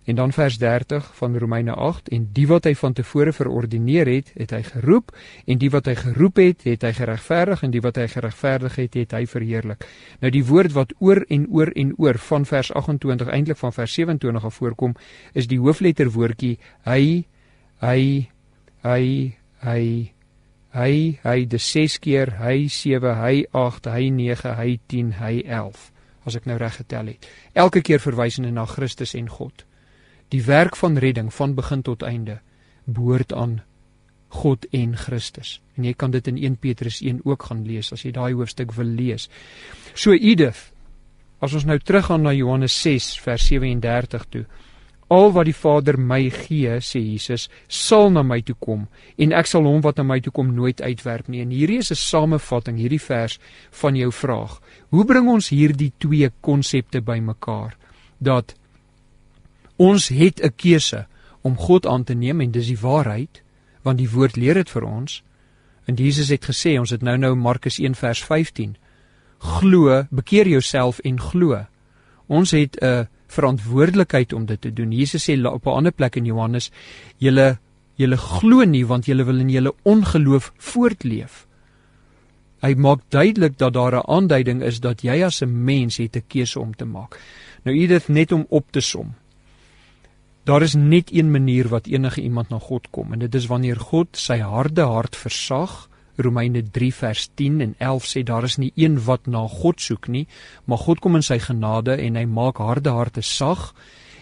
En 0.03 0.15
dan 0.15 0.33
vers 0.33 0.57
30 0.57 1.15
van 1.15 1.37
Romeine 1.37 1.73
8 1.73 2.09
en 2.09 2.29
die 2.33 2.47
wat 2.47 2.65
hy 2.65 2.73
van 2.75 2.93
tevore 2.93 3.33
verordineer 3.33 4.09
het, 4.09 4.31
het 4.33 4.53
hy 4.55 4.61
geroep. 4.65 5.11
En 5.45 5.61
die 5.61 5.69
wat 5.69 5.85
hy 5.85 5.95
geroep 5.95 6.41
het, 6.41 6.63
het 6.65 6.81
hy 6.81 6.91
geregverdig. 6.97 7.61
En 7.63 7.73
die 7.73 7.81
wat 7.81 7.99
hy 8.01 8.07
geregverdig 8.09 8.75
het, 8.81 8.97
het 8.97 9.13
hy 9.13 9.25
verheerlik. 9.29 9.85
Nou 10.19 10.31
die 10.33 10.43
woord 10.45 10.73
wat 10.73 10.95
oor 10.99 11.21
en 11.29 11.45
oor 11.53 11.69
en 11.75 11.93
oor 12.01 12.17
van 12.17 12.45
vers 12.49 12.73
28 12.73 13.29
eintlik 13.29 13.61
van 13.61 13.73
vers 13.73 13.93
27 13.93 14.45
af 14.45 14.57
voorkom, 14.57 14.95
is 15.33 15.47
die 15.47 15.59
hoofletter 15.61 16.09
woordjie 16.09 16.57
hy 16.89 17.25
hy 17.81 18.29
hy 18.83 19.37
hy 19.63 20.11
hy 20.73 20.93
hy 21.23 21.37
die 21.45 21.59
6 21.59 21.97
keer 22.03 22.37
hy 22.39 22.67
7 22.71 23.15
hy 23.19 23.45
8 23.51 23.89
hy 23.91 24.09
9 24.15 24.55
hy 24.57 24.69
10 24.87 25.17
hy 25.19 25.33
11 25.45 25.89
as 26.25 26.37
ek 26.37 26.45
nou 26.45 26.57
reg 26.61 26.77
getel 26.77 27.11
het. 27.13 27.27
Elke 27.57 27.81
keer 27.81 27.99
verwysende 27.99 28.51
na 28.53 28.67
Christus 28.69 29.15
en 29.17 29.27
God. 29.29 29.65
Die 30.31 30.43
werk 30.45 30.77
van 30.77 30.99
redding 31.01 31.31
van 31.33 31.55
begin 31.57 31.81
tot 31.81 32.05
einde 32.05 32.39
behoort 32.85 33.33
aan 33.33 33.61
God 34.31 34.65
en 34.71 34.95
Christus. 34.95 35.59
En 35.75 35.83
jy 35.83 35.93
kan 35.97 36.13
dit 36.13 36.27
in 36.27 36.37
1 36.37 36.59
Petrus 36.63 37.01
1 37.01 37.25
ook 37.27 37.49
gaan 37.49 37.65
lees 37.67 37.91
as 37.91 38.05
jy 38.05 38.13
daai 38.15 38.31
hoofstuk 38.33 38.71
wil 38.77 38.87
lees. 38.87 39.27
So 39.93 40.15
Edith, 40.15 40.69
as 41.43 41.55
ons 41.57 41.65
nou 41.67 41.77
teruggaan 41.79 42.23
na 42.23 42.33
Johannes 42.37 42.75
6 42.79 43.17
vers 43.25 43.47
37 43.49 44.27
toe. 44.31 44.45
Al 45.11 45.33
wat 45.35 45.49
die 45.49 45.55
Vader 45.55 45.97
my 45.99 46.29
gee, 46.31 46.77
sê 46.79 47.01
Jesus, 47.03 47.49
sal 47.67 48.09
na 48.15 48.23
my 48.23 48.39
toe 48.47 48.55
kom 48.59 48.87
en 49.17 49.33
ek 49.35 49.49
sal 49.49 49.67
hom 49.67 49.81
wat 49.83 49.99
na 49.99 50.05
my 50.07 50.21
toe 50.23 50.31
kom 50.31 50.53
nooit 50.55 50.81
uitwerp 50.81 51.27
nie. 51.27 51.41
En 51.43 51.51
hierdie 51.51 51.81
is 51.83 51.91
'n 51.91 51.99
samevatting 51.99 52.77
hierdie 52.77 53.01
vers 53.01 53.39
van 53.71 53.95
jou 53.95 54.11
vraag. 54.11 54.61
Hoe 54.89 55.05
bring 55.05 55.27
ons 55.27 55.49
hierdie 55.49 55.91
twee 55.97 56.31
konsepte 56.41 57.01
bymekaar? 57.01 57.75
Dat 58.19 58.55
Ons 59.81 60.07
het 60.07 60.41
'n 60.41 60.53
keuse 60.55 61.07
om 61.41 61.57
God 61.57 61.85
aan 61.85 62.03
te 62.03 62.13
neem 62.13 62.41
en 62.41 62.51
dis 62.51 62.67
die 62.67 62.79
waarheid 62.79 63.41
want 63.81 63.97
die 63.97 64.09
woord 64.09 64.35
leer 64.35 64.53
dit 64.53 64.69
vir 64.69 64.83
ons. 64.83 65.23
En 65.85 65.95
Jesus 65.95 66.29
het 66.29 66.45
gesê, 66.45 66.79
ons 66.79 66.89
het 66.89 67.01
nou-nou 67.01 67.35
Markus 67.35 67.79
1 67.79 67.95
vers 67.95 68.23
15. 68.23 68.77
Glo, 69.37 70.05
bekeer 70.09 70.47
jouself 70.47 70.99
en 70.99 71.19
glo. 71.19 71.65
Ons 72.27 72.51
het 72.51 72.77
'n 72.81 73.07
verantwoordelikheid 73.31 74.33
om 74.33 74.45
dit 74.45 74.61
te 74.61 74.73
doen. 74.73 74.91
Jesus 74.91 75.29
sê 75.29 75.37
op 75.45 75.65
'n 75.65 75.77
ander 75.77 75.91
plek 75.91 76.15
in 76.15 76.25
Johannes, 76.25 76.71
julle 77.17 77.59
julle 77.95 78.17
glo 78.17 78.65
nie 78.65 78.85
want 78.85 79.05
julle 79.05 79.23
wil 79.23 79.39
in 79.39 79.49
julle 79.49 79.73
ongeloof 79.83 80.51
voortleef. 80.57 81.45
Hy 82.61 82.75
maak 82.77 83.01
duidelik 83.09 83.57
dat 83.57 83.73
daar 83.73 83.95
'n 83.95 84.07
aanduiding 84.07 84.61
is 84.61 84.79
dat 84.79 85.01
jy 85.01 85.23
as 85.23 85.41
'n 85.41 85.63
mens 85.63 85.97
het 85.97 86.15
'n 86.15 86.27
keuse 86.27 86.59
om 86.59 86.75
te 86.75 86.85
maak. 86.85 87.19
Nou 87.63 87.87
dit 87.87 88.07
net 88.07 88.31
om 88.31 88.45
op 88.49 88.71
te 88.71 88.81
som. 88.81 89.13
Daar 90.43 90.61
is 90.61 90.73
net 90.73 91.13
een 91.13 91.31
manier 91.31 91.67
wat 91.67 91.87
enige 91.87 92.21
iemand 92.21 92.49
na 92.49 92.59
God 92.59 92.89
kom 92.89 93.13
en 93.13 93.19
dit 93.19 93.35
is 93.35 93.45
wanneer 93.45 93.79
God 93.79 94.07
sy 94.17 94.39
harde 94.39 94.81
hart 94.81 95.15
versag. 95.15 95.89
Romeine 96.21 96.63
3 96.63 96.91
vers 96.93 97.29
10 97.35 97.61
en 97.61 97.75
11 97.77 98.07
sê 98.07 98.23
daar 98.23 98.43
is 98.47 98.57
nie 98.57 98.71
een 98.75 98.99
wat 99.05 99.27
na 99.27 99.45
God 99.47 99.81
soek 99.81 100.07
nie, 100.07 100.27
maar 100.65 100.77
God 100.77 100.99
kom 100.99 101.15
in 101.15 101.25
sy 101.25 101.39
genade 101.39 101.97
en 101.97 102.15
hy 102.15 102.25
maak 102.25 102.61
harde 102.63 102.89
harte 102.89 103.21
sag 103.21 103.71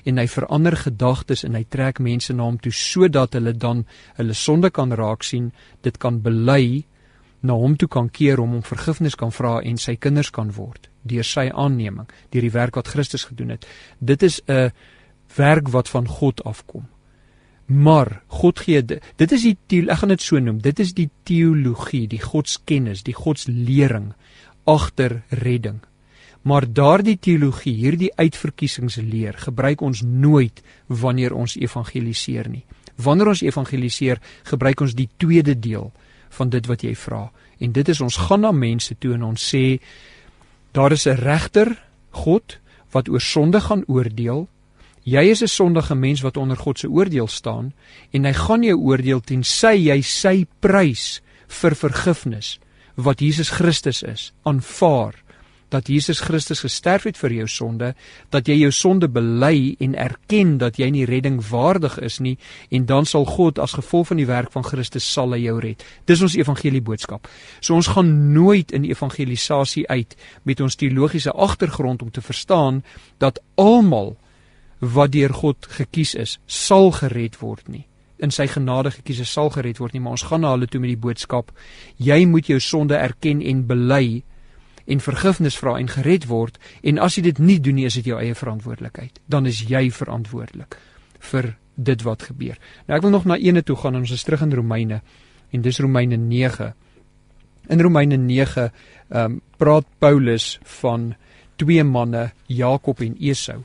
en 0.05 0.17
hy 0.17 0.27
verander 0.31 0.77
gedagtes 0.79 1.43
en 1.43 1.55
hy 1.55 1.65
trek 1.69 1.99
mense 1.99 2.33
na 2.33 2.43
hom 2.47 2.57
toe 2.57 2.71
sodat 2.71 3.35
hulle 3.35 3.53
dan 3.53 3.85
hulle 4.17 4.33
sonde 4.33 4.71
kan 4.71 4.95
raak 4.95 5.23
sien, 5.27 5.51
dit 5.83 5.97
kan 5.97 6.21
bely, 6.23 6.85
na 7.41 7.55
hom 7.55 7.75
toe 7.79 7.87
kan 7.87 8.09
keer 8.11 8.39
om 8.39 8.57
hom 8.57 8.63
vergifnis 8.65 9.15
kan 9.15 9.31
vra 9.31 9.59
en 9.63 9.77
sy 9.79 9.95
kinders 9.95 10.31
kan 10.35 10.51
word 10.55 10.89
deur 11.09 11.23
sy 11.23 11.47
aanneming, 11.47 12.09
deur 12.33 12.43
die 12.43 12.53
werk 12.53 12.75
wat 12.75 12.89
Christus 12.91 13.23
gedoen 13.29 13.55
het. 13.55 13.65
Dit 13.99 14.23
is 14.23 14.41
'n 14.47 14.71
werk 15.35 15.69
wat 15.69 15.89
van 15.89 16.07
God 16.07 16.43
afkom. 16.43 16.87
Maar 17.69 18.21
God 18.27 18.59
gee 18.65 18.81
dit 18.81 19.31
is 19.31 19.43
die 19.45 19.83
ek 19.85 20.01
gaan 20.01 20.09
dit 20.09 20.23
so 20.25 20.39
noem. 20.41 20.57
Dit 20.61 20.79
is 20.81 20.95
die 20.97 21.09
teologie, 21.23 22.07
die 22.09 22.21
godskennis, 22.21 23.03
die 23.05 23.13
godslering 23.13 24.13
agter 24.65 25.21
redding. 25.29 25.79
Maar 26.41 26.65
daardie 26.65 27.17
teologie, 27.19 27.75
hierdie 27.75 28.09
uitverkiesingsleer, 28.15 29.37
gebruik 29.45 29.81
ons 29.85 30.01
nooit 30.01 30.63
wanneer 30.87 31.35
ons 31.35 31.57
evangeliseer 31.59 32.49
nie. 32.49 32.63
Wanneer 32.97 33.33
ons 33.35 33.43
evangeliseer, 33.45 34.21
gebruik 34.49 34.81
ons 34.81 34.95
die 34.97 35.09
tweede 35.17 35.53
deel 35.59 35.91
van 36.39 36.49
dit 36.49 36.65
wat 36.65 36.83
jy 36.83 36.95
vra. 36.95 37.27
En 37.59 37.75
dit 37.75 37.89
is 37.89 38.01
ons 38.01 38.17
gaan 38.29 38.47
na 38.47 38.53
mense 38.55 38.95
toe 38.97 39.13
en 39.13 39.27
ons 39.29 39.49
sê 39.53 39.79
daar 40.73 40.91
is 40.91 41.05
'n 41.05 41.21
regter, 41.21 41.77
God, 42.11 42.57
wat 42.91 43.09
oor 43.09 43.21
sonde 43.21 43.61
gaan 43.61 43.83
oordeel 43.87 44.47
Jy 45.03 45.29
is 45.29 45.41
'n 45.41 45.47
sondige 45.47 45.95
mens 45.95 46.21
wat 46.21 46.37
onder 46.37 46.57
God 46.57 46.79
se 46.79 46.89
oordeel 46.89 47.27
staan 47.27 47.73
en 48.11 48.25
hy 48.25 48.33
gaan 48.33 48.63
jou 48.63 48.77
oordeel 48.77 49.19
tensy 49.21 49.75
jy 49.75 50.01
sy 50.01 50.45
prys 50.59 51.21
vir 51.47 51.75
vergifnis 51.75 52.59
wat 52.95 53.19
Jesus 53.19 53.49
Christus 53.49 54.03
is. 54.03 54.33
Aanvaar 54.43 55.15
dat 55.69 55.87
Jesus 55.87 56.19
Christus 56.19 56.59
gesterf 56.59 57.03
het 57.03 57.17
vir 57.17 57.33
jou 57.33 57.47
sonde 57.47 57.93
dat 58.33 58.47
jy 58.49 58.57
jou 58.63 58.71
sonde 58.73 59.07
bely 59.09 59.75
en 59.79 59.95
erken 59.95 60.57
dat 60.57 60.79
jy 60.81 60.89
nie 60.93 61.05
redding 61.05 61.39
waardig 61.49 61.97
is 62.01 62.19
nie 62.19 62.37
en 62.69 62.85
dan 62.89 63.05
sal 63.05 63.25
God 63.25 63.59
as 63.59 63.77
gevolg 63.77 64.09
van 64.09 64.17
die 64.17 64.27
werk 64.29 64.51
van 64.51 64.65
Christus 64.65 65.05
sal 65.13 65.33
hy 65.33 65.43
jou 65.45 65.59
red. 65.59 65.83
Dis 66.05 66.21
ons 66.25 66.35
evangelie 66.35 66.81
boodskap. 66.81 67.27
So 67.61 67.75
ons 67.75 67.91
gaan 67.93 68.33
nooit 68.33 68.71
in 68.71 68.87
evangelisasie 68.89 69.87
uit 69.89 70.15
met 70.43 70.61
ons 70.61 70.75
teologiese 70.75 71.31
agtergrond 71.31 72.01
om 72.01 72.11
te 72.11 72.21
verstaan 72.21 72.83
dat 73.17 73.41
almal 73.55 74.17
wat 74.79 75.11
deur 75.11 75.33
God 75.33 75.67
gekies 75.77 76.15
is, 76.15 76.37
sal 76.47 76.91
gered 76.95 77.39
word 77.41 77.67
nie. 77.67 77.85
In 78.19 78.31
sy 78.35 78.47
genade 78.51 78.91
gekies 78.91 79.21
is 79.23 79.31
sal 79.31 79.51
gered 79.53 79.79
word 79.79 79.95
nie, 79.95 80.01
maar 80.03 80.17
ons 80.17 80.25
gaan 80.27 80.43
na 80.43 80.51
hulle 80.55 80.67
toe 80.67 80.81
met 80.83 80.91
die 80.91 80.99
boodskap: 80.99 81.51
Jy 81.97 82.25
moet 82.27 82.51
jou 82.51 82.59
sonde 82.59 82.97
erken 82.99 83.41
en 83.41 83.65
bely 83.67 84.23
en 84.89 85.03
vergifnis 85.03 85.57
vra 85.59 85.77
en 85.77 85.87
gered 85.91 86.25
word 86.27 86.57
en 86.81 86.99
as 86.99 87.15
jy 87.17 87.27
dit 87.29 87.39
nie 87.39 87.59
doen 87.61 87.77
nie, 87.77 87.85
is 87.85 87.99
dit 87.99 88.09
jou 88.09 88.17
eie 88.19 88.35
verantwoordelikheid. 88.35 89.19
Dan 89.29 89.45
is 89.45 89.61
jy 89.69 89.89
verantwoordelik 89.93 90.79
vir 91.31 91.53
dit 91.75 92.03
wat 92.03 92.25
gebeur. 92.31 92.57
Nou 92.87 92.97
ek 92.97 93.05
wil 93.05 93.13
nog 93.13 93.27
na 93.29 93.37
ene 93.39 93.63
toe 93.63 93.77
gaan 93.79 93.95
en 93.95 94.03
ons 94.03 94.15
is 94.15 94.25
terug 94.25 94.43
in 94.47 94.55
Romeine 94.55 95.01
en 95.53 95.63
dis 95.65 95.79
Romeine 95.79 96.17
9. 96.17 96.73
In 97.69 97.81
Romeine 97.81 98.17
9 98.17 98.69
ehm 99.09 99.25
um, 99.25 99.41
praat 99.59 99.85
Paulus 99.99 100.59
van 100.79 101.13
twee 101.59 101.83
manne, 101.83 102.29
Jakob 102.47 103.01
en 103.03 103.17
Esau. 103.19 103.63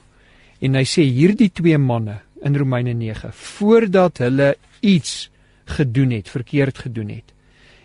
En 0.64 0.78
hy 0.78 0.85
sê 0.88 1.04
hierdie 1.04 1.50
twee 1.52 1.78
manne 1.78 2.21
in 2.44 2.56
Romeine 2.56 2.94
9 2.97 3.33
voordat 3.33 4.21
hulle 4.25 4.54
iets 4.80 5.30
gedoen 5.76 6.12
het, 6.16 6.28
verkeerd 6.28 6.78
gedoen 6.87 7.11
het, 7.12 7.33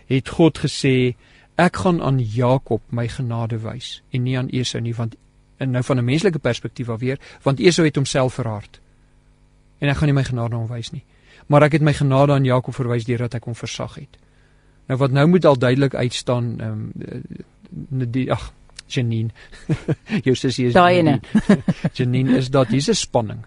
het 0.07 0.29
God 0.35 0.59
gesê 0.63 1.15
ek 1.59 1.81
gaan 1.83 1.99
aan 2.01 2.19
Jakob 2.23 2.83
my 2.95 3.07
genade 3.11 3.59
wys 3.63 3.99
en 4.15 4.23
nie 4.23 4.37
aan 4.39 4.51
Esau 4.55 4.81
nie 4.83 4.95
want 4.95 5.17
en 5.59 5.73
nou 5.75 5.83
van 5.83 5.99
'n 5.99 6.05
menslike 6.05 6.39
perspektief 6.39 6.89
af 6.89 6.99
weer 6.99 7.19
want 7.43 7.59
Esau 7.59 7.85
het 7.85 7.95
homself 7.95 8.33
verhard. 8.33 8.79
En 9.79 9.89
ek 9.89 9.97
gaan 9.97 10.07
nie 10.07 10.15
my 10.15 10.23
genade 10.23 10.55
aan 10.55 10.61
hom 10.61 10.71
wys 10.71 10.91
nie. 10.91 11.03
Maar 11.47 11.63
ek 11.63 11.71
het 11.71 11.81
my 11.81 11.93
genade 11.93 12.31
aan 12.33 12.45
Jakob 12.45 12.75
verwys 12.75 13.05
deurdat 13.05 13.33
ek 13.33 13.43
hom 13.43 13.55
versag 13.55 13.95
het. 13.95 14.17
Nou 14.87 14.99
wat 14.99 15.11
nou 15.11 15.27
moet 15.27 15.45
al 15.45 15.57
duidelik 15.57 15.95
uitstaan 15.95 16.59
ehm 16.59 16.91
um, 17.89 18.11
die 18.11 18.31
ag 18.31 18.53
Janine. 18.89 19.29
Jou 20.25 20.35
sussie 20.35 20.67
is 20.67 20.73
Janine. 20.73 21.19
Janine 21.97 22.37
is 22.37 22.49
dat 22.49 22.69
dis 22.69 22.89
'n 22.89 22.95
spanning. 22.95 23.45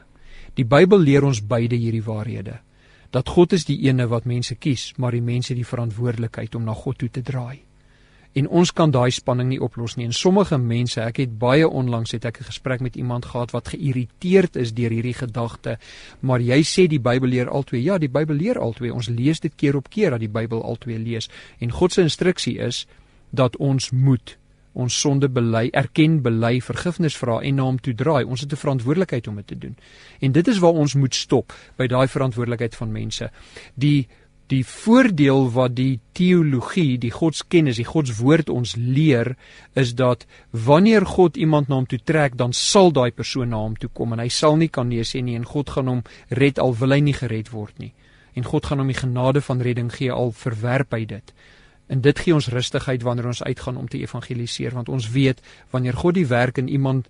Die 0.54 0.64
Bybel 0.64 1.00
leer 1.00 1.25
ons 1.25 1.40
beide 1.40 1.76
hierdie 1.76 2.04
waarhede. 2.04 2.61
Dat 3.11 3.28
God 3.28 3.52
is 3.52 3.64
die 3.64 3.78
ene 3.88 4.06
wat 4.08 4.25
mense 4.25 4.54
kies, 4.54 4.92
maar 4.96 5.12
die 5.12 5.22
mense 5.22 5.54
die 5.54 5.66
verantwoordelikheid 5.66 6.54
om 6.54 6.64
na 6.64 6.75
God 6.75 6.99
toe 6.99 7.11
te 7.11 7.22
draai. 7.22 7.61
En 8.32 8.49
ons 8.49 8.70
kan 8.72 8.90
daai 8.90 9.11
spanning 9.12 9.50
nie 9.50 9.61
oplos 9.61 9.99
nie. 9.99 10.06
En 10.08 10.14
sommige 10.16 10.56
mense, 10.58 11.00
ek 11.04 11.20
het 11.20 11.34
baie 11.38 11.68
onlangs 11.68 12.14
het 12.16 12.25
ek 12.25 12.40
'n 12.40 12.49
gesprek 12.49 12.80
met 12.80 12.96
iemand 12.96 13.25
gehad 13.25 13.50
wat 13.50 13.68
geïrriteerd 13.68 14.56
is 14.56 14.72
deur 14.72 14.90
hierdie 14.90 15.14
gedagte, 15.14 15.78
maar 16.20 16.40
jy 16.40 16.62
sê 16.62 16.87
die 16.88 17.00
Bybel 17.00 17.28
leer 17.28 17.49
altwee. 17.49 17.82
Ja, 17.82 17.99
die 17.99 18.08
Bybel 18.08 18.37
leer 18.37 18.58
altwee. 18.58 18.94
Ons 18.94 19.08
lees 19.08 19.40
dit 19.40 19.54
keer 19.54 19.76
op 19.76 19.90
keer 19.90 20.11
dat 20.11 20.20
die 20.20 20.28
Bybel 20.28 20.62
altwee 20.62 20.99
lees. 20.99 21.28
En 21.58 21.70
God 21.70 21.92
se 21.92 22.02
instruksie 22.02 22.58
is 22.58 22.87
dat 23.30 23.56
ons 23.56 23.90
moet 23.90 24.38
ons 24.73 25.00
sonde 25.00 25.29
bely, 25.29 25.69
erken, 25.73 26.21
bely, 26.23 26.61
vergifnis 26.64 27.17
vra 27.17 27.41
en 27.45 27.59
na 27.59 27.67
hom 27.69 27.79
toe 27.81 27.95
draai. 27.95 28.25
Ons 28.25 28.41
het 28.41 28.52
'n 28.52 28.57
verantwoordelikheid 28.57 29.29
om 29.29 29.37
dit 29.37 29.47
te 29.47 29.59
doen. 29.59 29.76
En 30.21 30.33
dit 30.33 30.49
is 30.49 30.59
waar 30.59 30.73
ons 30.73 30.95
moet 30.95 31.14
stop 31.14 31.52
by 31.76 31.87
daai 31.87 32.09
verantwoordelikheid 32.09 32.75
van 32.75 32.93
mense. 32.93 33.31
Die 33.75 34.09
die 34.52 34.64
voordeel 34.67 35.47
wat 35.55 35.75
die 35.76 36.00
teologie, 36.12 36.99
die 36.99 37.12
godskennis, 37.14 37.79
die 37.81 37.88
godswoord 37.88 38.50
ons 38.52 38.75
leer 38.76 39.37
is 39.79 39.95
dat 39.95 40.26
wanneer 40.50 41.07
God 41.07 41.37
iemand 41.37 41.69
na 41.69 41.79
hom 41.81 41.87
toe 41.87 42.00
trek, 42.05 42.37
dan 42.37 42.52
sal 42.52 42.93
daai 42.93 43.11
persoon 43.17 43.49
na 43.49 43.57
hom 43.57 43.76
toe 43.76 43.91
kom 43.93 44.12
en 44.12 44.19
hy 44.19 44.29
sal 44.29 44.59
nie 44.61 44.69
kan 44.69 44.88
nee 44.88 45.07
sê 45.09 45.23
nie 45.25 45.38
en 45.38 45.49
God 45.49 45.71
gaan 45.71 45.88
hom 45.88 46.02
red 46.29 46.59
al 46.59 46.75
wil 46.75 46.91
hy 46.91 47.00
nie 47.00 47.17
gered 47.17 47.52
word 47.55 47.79
nie. 47.79 47.93
En 48.35 48.45
God 48.45 48.67
gaan 48.67 48.79
hom 48.79 48.93
die 48.93 49.00
genade 49.00 49.41
van 49.41 49.61
redding 49.61 49.91
gee 49.93 50.12
al 50.12 50.33
verwerp 50.33 50.93
hy 50.93 51.05
dit. 51.05 51.33
En 51.92 52.00
dit 52.00 52.18
gee 52.25 52.34
ons 52.34 52.49
rustigheid 52.49 53.02
wanneer 53.04 53.26
ons 53.26 53.42
uitgaan 53.42 53.76
om 53.76 53.88
te 53.88 54.00
evangeliseer 54.00 54.72
want 54.72 54.88
ons 54.88 55.11
weet 55.12 55.42
wanneer 55.70 55.99
God 56.00 56.16
die 56.16 56.26
werk 56.26 56.58
in 56.62 56.68
iemand 56.68 57.08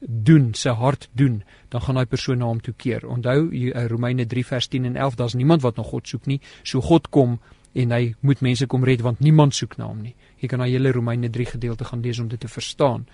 doen, 0.00 0.50
sy 0.58 0.72
hart 0.74 1.08
doen, 1.12 1.42
dan 1.68 1.84
gaan 1.84 2.00
daai 2.00 2.10
persoon 2.10 2.40
na 2.42 2.48
hom 2.48 2.60
toe 2.60 2.74
keer. 2.76 3.04
Onthou 3.06 3.50
uh, 3.52 3.84
Romeine 3.86 4.26
3 4.26 4.46
vers 4.46 4.68
10 4.72 4.88
en 4.90 4.96
11, 4.96 5.18
daar's 5.20 5.36
niemand 5.38 5.62
wat 5.62 5.76
na 5.76 5.84
God 5.86 6.08
soek 6.08 6.26
nie. 6.26 6.40
So 6.62 6.80
God 6.80 7.10
kom 7.14 7.38
en 7.72 7.94
hy 7.94 8.14
moet 8.20 8.42
mense 8.44 8.66
kom 8.66 8.84
red 8.84 9.04
want 9.04 9.20
niemand 9.20 9.54
soek 9.54 9.78
na 9.78 9.86
hom 9.92 10.02
nie. 10.02 10.16
Jy 10.42 10.50
kan 10.50 10.60
na 10.60 10.68
hele 10.68 10.92
Romeine 10.92 11.30
3 11.30 11.52
gedeelte 11.54 11.86
gaan 11.88 12.02
lees 12.02 12.18
om 12.18 12.28
dit 12.28 12.40
te 12.40 12.50
verstaan. 12.50 13.06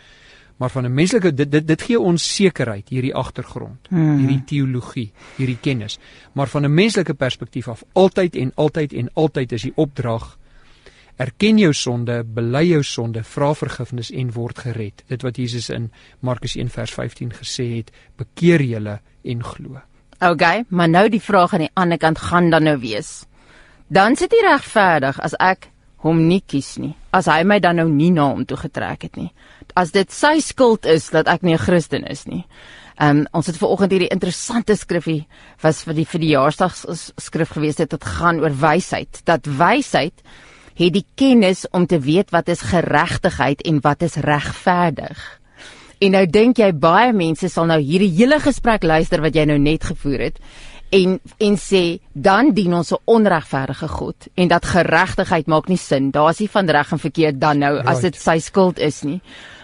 Maar 0.59 0.71
van 0.71 0.87
'n 0.87 0.95
menslike 0.95 1.35
dit 1.35 1.51
dit 1.51 1.67
dit 1.67 1.83
gee 1.83 2.01
ons 2.01 2.35
sekerheid 2.35 2.89
hierdie 2.89 3.15
agtergrond, 3.15 3.89
hmm. 3.89 4.19
hierdie 4.19 4.45
teologie, 4.45 5.13
hierdie 5.37 5.59
kennis. 5.61 5.99
Maar 6.33 6.49
van 6.49 6.65
'n 6.65 6.75
menslike 6.75 7.15
perspektief 7.15 7.69
af, 7.69 7.85
altyd 7.93 8.37
en 8.37 8.53
altyd 8.55 8.93
en 8.93 9.11
altyd 9.15 9.53
is 9.53 9.63
die 9.63 9.73
opdrag 9.75 10.38
erken 11.19 11.59
jou 11.59 11.73
sonde, 11.75 12.23
bely 12.25 12.65
jou 12.69 12.83
sonde, 12.87 13.25
vra 13.27 13.53
vergifnis 13.59 14.11
en 14.15 14.31
word 14.35 14.59
gered. 14.59 15.03
Dit 15.11 15.25
wat 15.27 15.39
Jesus 15.39 15.69
in 15.75 15.91
Markus 16.21 16.57
1 16.57 16.71
vers 16.71 16.95
15 16.95 17.35
gesê 17.41 17.67
het, 17.79 17.91
bekeer 18.17 18.63
julle 18.63 18.99
en 19.25 19.43
glo. 19.45 19.83
Okay, 20.19 20.65
maar 20.69 20.89
nou 20.89 21.07
die 21.11 21.23
vraag 21.23 21.55
aan 21.55 21.67
die 21.67 21.75
ander 21.79 21.99
kant 21.99 22.19
gaan 22.19 22.51
dan 22.51 22.67
nou 22.67 22.79
wees. 22.83 23.27
Dan 23.89 24.17
sit 24.19 24.35
hy 24.35 24.43
regverdig 24.47 25.21
as 25.23 25.37
ek 25.39 25.71
hom 26.05 26.25
nie 26.29 26.41
kies 26.47 26.77
nie. 26.79 26.95
As 27.15 27.27
hy 27.31 27.43
my 27.47 27.59
dan 27.63 27.79
nou 27.81 27.89
nie 27.91 28.11
na 28.15 28.29
hom 28.31 28.45
toe 28.47 28.59
getrek 28.59 29.07
het 29.09 29.17
nie. 29.19 29.31
As 29.79 29.95
dit 29.95 30.11
sy 30.13 30.39
skuld 30.45 30.87
is 30.87 31.11
dat 31.15 31.29
ek 31.29 31.43
nie 31.43 31.55
'n 31.55 31.65
Christen 31.65 32.05
is 32.05 32.27
nie. 32.27 32.45
Ehm 32.99 33.19
um, 33.19 33.27
ons 33.33 33.47
het 33.47 33.57
ver 33.57 33.69
oggend 33.69 33.93
hierdie 33.93 34.11
interessante 34.11 34.77
skrifgie 34.77 35.27
was 35.63 35.85
vir 35.85 35.95
die 35.95 36.05
vir 36.05 36.21
die 36.21 36.35
jaarsdagskrif 36.35 37.51
gewees 37.55 37.79
het 37.79 37.91
dit 37.91 38.05
gaan 38.05 38.41
oor 38.41 38.51
wysheid. 38.51 39.23
Dat 39.25 39.47
wysheid 39.47 40.23
het 40.79 40.95
die 40.95 41.07
kennis 41.19 41.67
om 41.75 41.87
te 41.87 41.99
weet 41.99 42.31
wat 42.31 42.49
is 42.49 42.63
geregtigheid 42.71 43.63
en 43.67 43.81
wat 43.83 44.03
is 44.07 44.15
regverdig. 44.23 45.19
En 45.99 46.15
nou 46.15 46.25
dink 46.31 46.59
jy 46.63 46.71
baie 46.73 47.13
mense 47.13 47.49
sal 47.51 47.67
nou 47.67 47.81
hierdie 47.83 48.13
hele 48.15 48.39
gesprek 48.41 48.87
luister 48.87 49.23
wat 49.25 49.35
jy 49.35 49.49
nou 49.51 49.59
net 49.59 49.89
gevoer 49.91 50.29
het 50.29 50.39
en 50.95 51.19
en 51.39 51.57
sê 51.61 51.99
dan 52.13 52.53
dien 52.55 52.75
ons 52.75 52.93
'n 52.93 53.03
onregverdige 53.05 53.89
God 53.89 54.29
en 54.35 54.49
dat 54.49 54.65
geregtigheid 54.65 55.47
maak 55.47 55.69
nie 55.69 55.77
sin. 55.77 56.11
Daar's 56.11 56.39
nie 56.39 56.49
van 56.51 56.71
reg 56.71 56.93
en 56.93 56.99
verkeerd 56.99 57.41
dan 57.41 57.59
nou 57.59 57.75
right. 57.75 57.89
as 57.89 58.01
dit 58.01 58.17
sy 58.17 58.39
skuld 58.39 58.79
is 58.79 59.03
nie. 59.03 59.21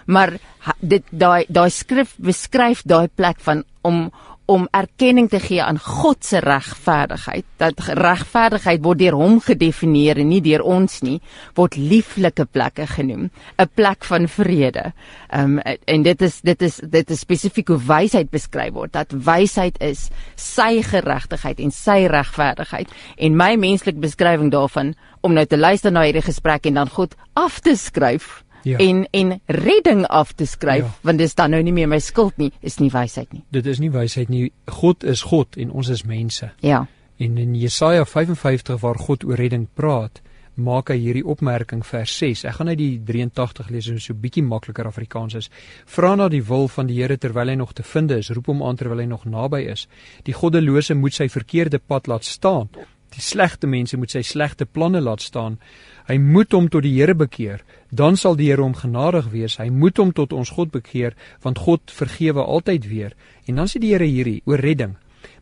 Maar 0.06 0.38
dit 0.80 1.02
daai 1.10 1.44
daai 1.48 1.70
skrif 1.70 2.14
beskryf 2.16 2.82
daai 2.84 3.08
plek 3.14 3.40
van 3.40 3.64
om 3.80 4.12
om 4.46 4.66
erkenning 4.76 5.30
te 5.32 5.40
gee 5.40 5.62
aan 5.62 5.78
God 5.80 6.24
se 6.24 6.40
regverdigheid. 6.44 7.46
Dat 7.56 7.80
regverdigheid 7.96 8.82
word 8.84 9.00
deur 9.00 9.16
hom 9.16 9.38
gedefinieer 9.40 10.20
en 10.20 10.28
nie 10.28 10.42
deur 10.44 10.64
ons 10.68 11.00
nie, 11.06 11.20
word 11.56 11.78
lieflike 11.80 12.44
plekke 12.52 12.86
genoem, 12.86 13.30
'n 13.58 13.68
plek 13.74 14.04
van 14.04 14.28
vrede. 14.28 14.92
Ehm 15.30 15.58
um, 15.58 15.76
en 15.84 16.02
dit 16.02 16.22
is 16.22 16.40
dit 16.40 16.62
is 16.62 16.76
dit 16.76 17.10
is 17.10 17.20
spesifiek 17.20 17.68
hoe 17.68 17.80
wysheid 17.80 18.30
beskryf 18.30 18.72
word. 18.72 18.92
Dat 18.92 19.12
wysheid 19.12 19.80
is 19.80 20.10
sy 20.36 20.82
geregtigheid 20.82 21.58
en 21.58 21.70
sy 21.70 22.06
regverdigheid 22.06 22.88
en 23.16 23.36
my 23.36 23.56
menslike 23.56 23.98
beskrywing 23.98 24.50
daarvan 24.50 24.94
om 25.20 25.32
nou 25.32 25.46
te 25.46 25.56
luister 25.56 25.92
na 25.92 26.02
hierdie 26.04 26.22
gesprek 26.22 26.66
en 26.66 26.74
dan 26.74 26.88
God 26.88 27.14
af 27.32 27.60
te 27.60 27.76
skryf 27.76 28.43
ja. 28.64 28.78
en 28.78 29.04
en 29.10 29.40
redding 29.46 30.04
af 30.06 30.32
te 30.32 30.46
skryf 30.46 30.84
ja. 30.84 30.90
want 31.00 31.18
dis 31.18 31.34
dan 31.34 31.54
nou 31.54 31.62
nie 31.62 31.72
meer 31.72 31.88
my 31.88 32.00
skuld 32.02 32.36
nie 32.40 32.50
is 32.60 32.78
nie 32.80 32.90
wysheid 32.90 33.32
nie. 33.32 33.44
Dit 33.54 33.66
is 33.66 33.80
nie 33.82 33.90
wysheid 33.94 34.28
nie. 34.32 34.50
God 34.80 35.04
is 35.04 35.22
God 35.30 35.56
en 35.56 35.70
ons 35.70 35.88
is 35.88 36.04
mense. 36.04 36.50
Ja. 36.64 36.86
En 37.16 37.38
in 37.38 37.54
Jesaja 37.54 38.04
55 38.04 38.80
waar 38.80 38.98
God 38.98 39.24
oor 39.24 39.38
redding 39.38 39.68
praat 39.74 40.22
maak 40.54 40.92
hy 40.92 40.98
hierdie 41.02 41.24
opmerking 41.26 41.82
vers 41.86 42.12
6 42.20 42.44
ek 42.46 42.58
gaan 42.58 42.70
uit 42.70 42.78
die 42.78 42.92
83 43.02 43.70
lees 43.74 43.88
so 43.98 44.14
'n 44.14 44.20
bietjie 44.20 44.42
makliker 44.42 44.86
Afrikaans 44.86 45.34
is. 45.34 45.50
Vra 45.86 46.14
na 46.14 46.28
die 46.28 46.42
wil 46.42 46.68
van 46.68 46.86
die 46.86 47.02
Here 47.02 47.16
terwyl 47.18 47.48
hy 47.48 47.54
nog 47.54 47.72
te 47.72 47.82
vind 47.82 48.10
is. 48.10 48.30
Roep 48.30 48.46
hom 48.46 48.62
aan 48.62 48.76
terwyl 48.76 48.98
hy 48.98 49.06
nog 49.06 49.24
naby 49.24 49.62
is. 49.72 49.88
Die 50.22 50.34
goddelose 50.34 50.94
moet 50.94 51.14
sy 51.14 51.28
verkeerde 51.28 51.78
pad 51.78 52.06
laat 52.06 52.24
staan 52.24 52.68
die 53.14 53.22
slegte 53.22 53.66
mense 53.70 53.96
moet 53.96 54.10
sy 54.10 54.22
slegte 54.22 54.66
planne 54.66 55.00
laat 55.00 55.22
staan 55.22 55.58
Hy 56.04 56.18
moet 56.20 56.52
hom 56.52 56.66
tot 56.68 56.84
die 56.84 56.92
Here 56.98 57.14
bekeer, 57.16 57.62
dan 57.88 58.18
sal 58.20 58.36
die 58.36 58.50
Here 58.50 58.60
hom 58.60 58.74
genadig 58.76 59.30
wees. 59.32 59.56
Hy 59.56 59.70
moet 59.72 59.96
hom 59.96 60.12
tot 60.12 60.34
ons 60.36 60.50
God 60.52 60.68
bekeer, 60.74 61.16
want 61.40 61.62
God 61.64 61.88
vergewe 61.88 62.44
altyd 62.44 62.88
weer. 62.90 63.14
En 63.48 63.56
dan 63.56 63.70
sê 63.70 63.80
die 63.80 63.94
Here 63.94 64.04
hierdie 64.04 64.42
oor 64.44 64.60
redding. 64.60 64.98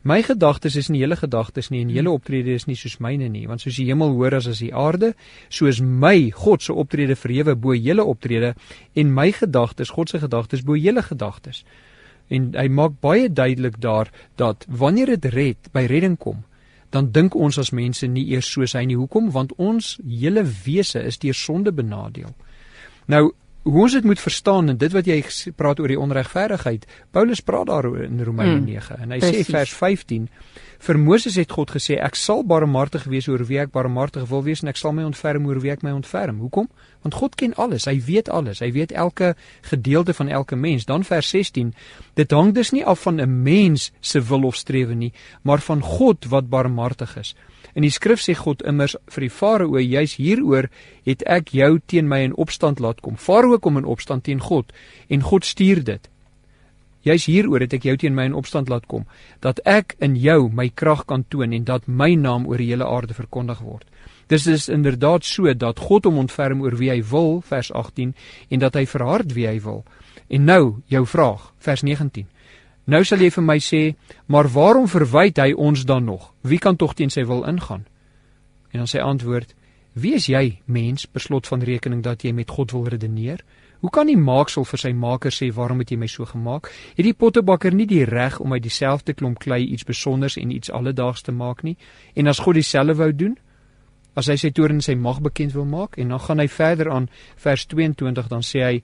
My 0.07 0.21
gedagtes 0.23 0.77
is 0.79 0.89
nie 0.91 1.01
hele 1.03 1.17
gedagtes 1.19 1.71
nie 1.71 1.81
en 1.83 1.91
hele 1.91 2.11
optrede 2.11 2.55
is 2.55 2.67
nie 2.67 2.77
soos 2.79 2.97
myne 3.03 3.29
nie, 3.31 3.45
want 3.51 3.63
soos 3.63 3.79
die 3.79 3.89
hemel 3.89 4.15
hoor 4.15 4.35
as 4.39 4.49
as 4.51 4.63
die 4.63 4.73
aarde, 4.75 5.13
soos 5.51 5.81
my 5.83 6.31
God 6.35 6.63
se 6.63 6.75
optrede 6.75 7.15
verhewe 7.19 7.55
bo 7.59 7.75
hele 7.75 8.07
optrede 8.07 8.55
en 8.99 9.13
my 9.15 9.29
gedagtes, 9.35 9.95
God 9.95 10.11
se 10.11 10.23
gedagtes 10.23 10.63
bo 10.67 10.79
hele 10.79 11.03
gedagtes. 11.07 11.63
En 12.31 12.51
hy 12.59 12.69
maak 12.71 12.99
baie 13.03 13.29
duidelik 13.31 13.79
daar 13.83 14.11
dat 14.39 14.67
wanneer 14.69 15.15
dit 15.17 15.31
red 15.35 15.71
by 15.75 15.87
redding 15.91 16.19
kom, 16.19 16.43
dan 16.93 17.11
dink 17.13 17.35
ons 17.35 17.59
as 17.59 17.73
mense 17.73 18.07
nie 18.07 18.27
eers 18.35 18.51
soos 18.53 18.75
hy 18.77 18.85
nie. 18.89 18.99
Hoekom? 19.01 19.31
Want 19.33 19.55
ons 19.57 19.95
hele 20.05 20.45
wese 20.65 21.01
is 21.09 21.19
deur 21.23 21.37
sonde 21.37 21.73
benadeel. 21.73 22.35
Nou, 23.09 23.31
hoe 23.63 23.83
ons 23.83 23.93
dit 23.93 24.05
moet 24.05 24.21
verstaan 24.21 24.69
en 24.69 24.77
dit 24.77 24.93
wat 24.93 25.07
jy 25.07 25.21
praat 25.57 25.81
oor 25.81 25.89
die 25.89 26.01
onregverdigheid, 26.01 26.87
Paulus 27.11 27.41
praat 27.41 27.67
daaroor 27.67 28.03
in 28.05 28.25
Romeine 28.25 28.59
hmm, 28.59 28.65
9 28.65 28.99
en 29.03 29.11
hy 29.11 29.19
precies. 29.19 29.47
sê 29.47 29.57
vers 29.59 29.75
15 29.79 30.29
Vir 30.83 30.99
Moses 30.99 31.37
het 31.39 31.53
God 31.55 31.71
gesê 31.71 31.95
ek 32.03 32.17
sal 32.19 32.41
barmhartig 32.43 33.05
wees 33.07 33.29
oor 33.31 33.45
wie 33.47 33.61
ek 33.63 33.71
barmhartig 33.71 34.25
wil 34.27 34.41
wees 34.43 34.65
en 34.65 34.71
ek 34.73 34.81
sal 34.81 34.91
my 34.97 35.05
ontferm 35.07 35.45
oor 35.47 35.61
wie 35.63 35.71
ek 35.71 35.85
my 35.87 35.93
ontferm. 35.95 36.41
Hoekom? 36.43 36.67
Want 37.07 37.15
God 37.21 37.37
ken 37.39 37.55
alles. 37.55 37.87
Hy 37.87 38.01
weet 38.03 38.27
alles. 38.27 38.59
Hy 38.65 38.73
weet 38.75 38.91
elke 38.91 39.37
gedeelte 39.71 40.11
van 40.19 40.33
elke 40.41 40.59
mens. 40.59 40.89
Dan 40.91 41.07
vers 41.07 41.31
16. 41.31 41.71
Dit 42.19 42.35
hang 42.35 42.51
dus 42.57 42.73
nie 42.75 42.83
af 42.83 43.07
van 43.07 43.23
'n 43.23 43.43
mens 43.45 43.93
se 44.01 44.19
wil 44.27 44.43
of 44.43 44.59
strewe 44.59 44.95
nie, 44.95 45.13
maar 45.43 45.63
van 45.63 45.81
God 45.81 46.27
wat 46.35 46.51
barmhartig 46.51 47.17
is. 47.17 47.37
In 47.75 47.87
die 47.87 47.93
skrif 47.93 48.21
sê 48.21 48.35
God 48.37 48.63
immers 48.69 48.97
vir 49.11 49.27
die 49.27 49.33
Farao, 49.33 49.81
juis 49.81 50.17
hieroor 50.21 50.69
het 51.07 51.23
ek 51.27 51.55
jou 51.57 51.79
teen 51.87 52.09
my 52.09 52.23
in 52.27 52.35
opstand 52.35 52.81
laat 52.81 53.01
kom. 53.01 53.17
Farao 53.17 53.59
kom 53.59 53.79
in 53.81 53.89
opstand 53.89 54.25
teen 54.25 54.41
God 54.41 54.73
en 55.09 55.23
God 55.23 55.45
stuur 55.49 55.85
dit. 55.85 56.09
Juis 57.03 57.25
hieroor 57.27 57.65
het 57.65 57.73
ek 57.75 57.87
jou 57.89 57.97
teen 57.99 58.15
my 58.15 58.29
in 58.31 58.37
opstand 58.39 58.69
laat 58.71 58.85
kom, 58.87 59.09
dat 59.43 59.59
ek 59.67 59.97
in 59.99 60.15
jou 60.15 60.47
my 60.55 60.69
krag 60.71 61.03
kan 61.11 61.25
toon 61.27 61.55
en 61.57 61.65
dat 61.67 61.89
my 61.89 62.13
naam 62.15 62.47
oor 62.47 62.63
die 62.63 62.71
hele 62.71 62.87
aarde 62.87 63.17
verkondig 63.17 63.63
word. 63.67 63.89
Dis 64.31 64.47
is 64.47 64.69
inderdaad 64.71 65.27
so 65.27 65.51
dat 65.55 65.83
God 65.83 66.07
hom 66.07 66.21
ontferm 66.23 66.63
oor 66.63 66.77
wie 66.79 66.93
hy 66.93 67.01
wil, 67.11 67.41
vers 67.43 67.73
18, 67.75 68.15
en 68.49 68.63
dat 68.63 68.79
hy 68.79 68.87
verhard 68.87 69.35
wie 69.35 69.49
hy 69.49 69.59
wil. 69.65 69.83
En 70.31 70.47
nou, 70.47 70.63
jou 70.87 71.03
vraag, 71.07 71.51
vers 71.59 71.83
19. 71.83 72.29
Nou 72.85 73.05
sal 73.07 73.23
jy 73.23 73.31
vir 73.31 73.45
my 73.47 73.59
sê, 73.63 73.83
maar 74.27 74.49
waarom 74.51 74.89
verwyd 74.91 75.39
hy 75.39 75.53
ons 75.55 75.85
dan 75.87 76.05
nog? 76.05 76.33
Wie 76.43 76.59
kan 76.59 76.77
tog 76.77 76.97
teen 76.99 77.11
sy 77.15 77.23
wil 77.29 77.45
ingaan? 77.47 77.85
En 78.73 78.83
dan 78.83 78.91
sy 78.91 78.99
antwoord, 78.99 79.55
wie 79.95 80.15
is 80.17 80.27
jy, 80.27 80.59
mens, 80.67 81.07
beslot 81.07 81.47
van 81.47 81.63
rekening 81.63 82.03
dat 82.03 82.25
jy 82.25 82.33
met 82.33 82.51
God 82.51 82.73
wil 82.73 82.89
redeneer? 82.89 83.45
Hoe 83.83 83.91
kan 83.91 84.07
die 84.07 84.19
maaksel 84.19 84.65
vir 84.67 84.79
sy 84.79 84.93
maker 84.95 85.35
sê 85.35 85.51
waarom 85.55 85.83
het 85.83 85.91
jy 85.91 85.99
my 85.99 86.09
so 86.11 86.27
gemaak? 86.27 86.71
Het 86.97 87.07
die 87.07 87.15
pottebakker 87.19 87.75
nie 87.75 87.87
die 87.87 88.05
reg 88.07 88.41
om 88.41 88.55
uit 88.55 88.63
dieselfde 88.63 89.15
klomp 89.15 89.39
klei 89.43 89.65
iets 89.67 89.83
spesonders 89.83 90.39
en 90.39 90.55
iets 90.55 90.71
alledaags 90.71 91.23
te 91.23 91.35
maak 91.35 91.63
nie? 91.67 91.77
En 92.15 92.31
as 92.31 92.39
God 92.43 92.59
dieselfde 92.59 92.95
wou 92.99 93.11
doen, 93.13 93.37
as 94.15 94.29
hy 94.29 94.37
sy 94.39 94.51
toorn 94.55 94.79
en 94.79 94.85
sy 94.85 94.95
mag 94.99 95.21
bekend 95.25 95.55
wil 95.57 95.67
maak 95.69 95.97
en 96.01 96.13
dan 96.13 96.21
gaan 96.21 96.43
hy 96.43 96.49
verder 96.53 96.91
aan 96.93 97.09
vers 97.41 97.67
22 97.71 98.29
dan 98.29 98.45
sê 98.45 98.65
hy 98.65 98.75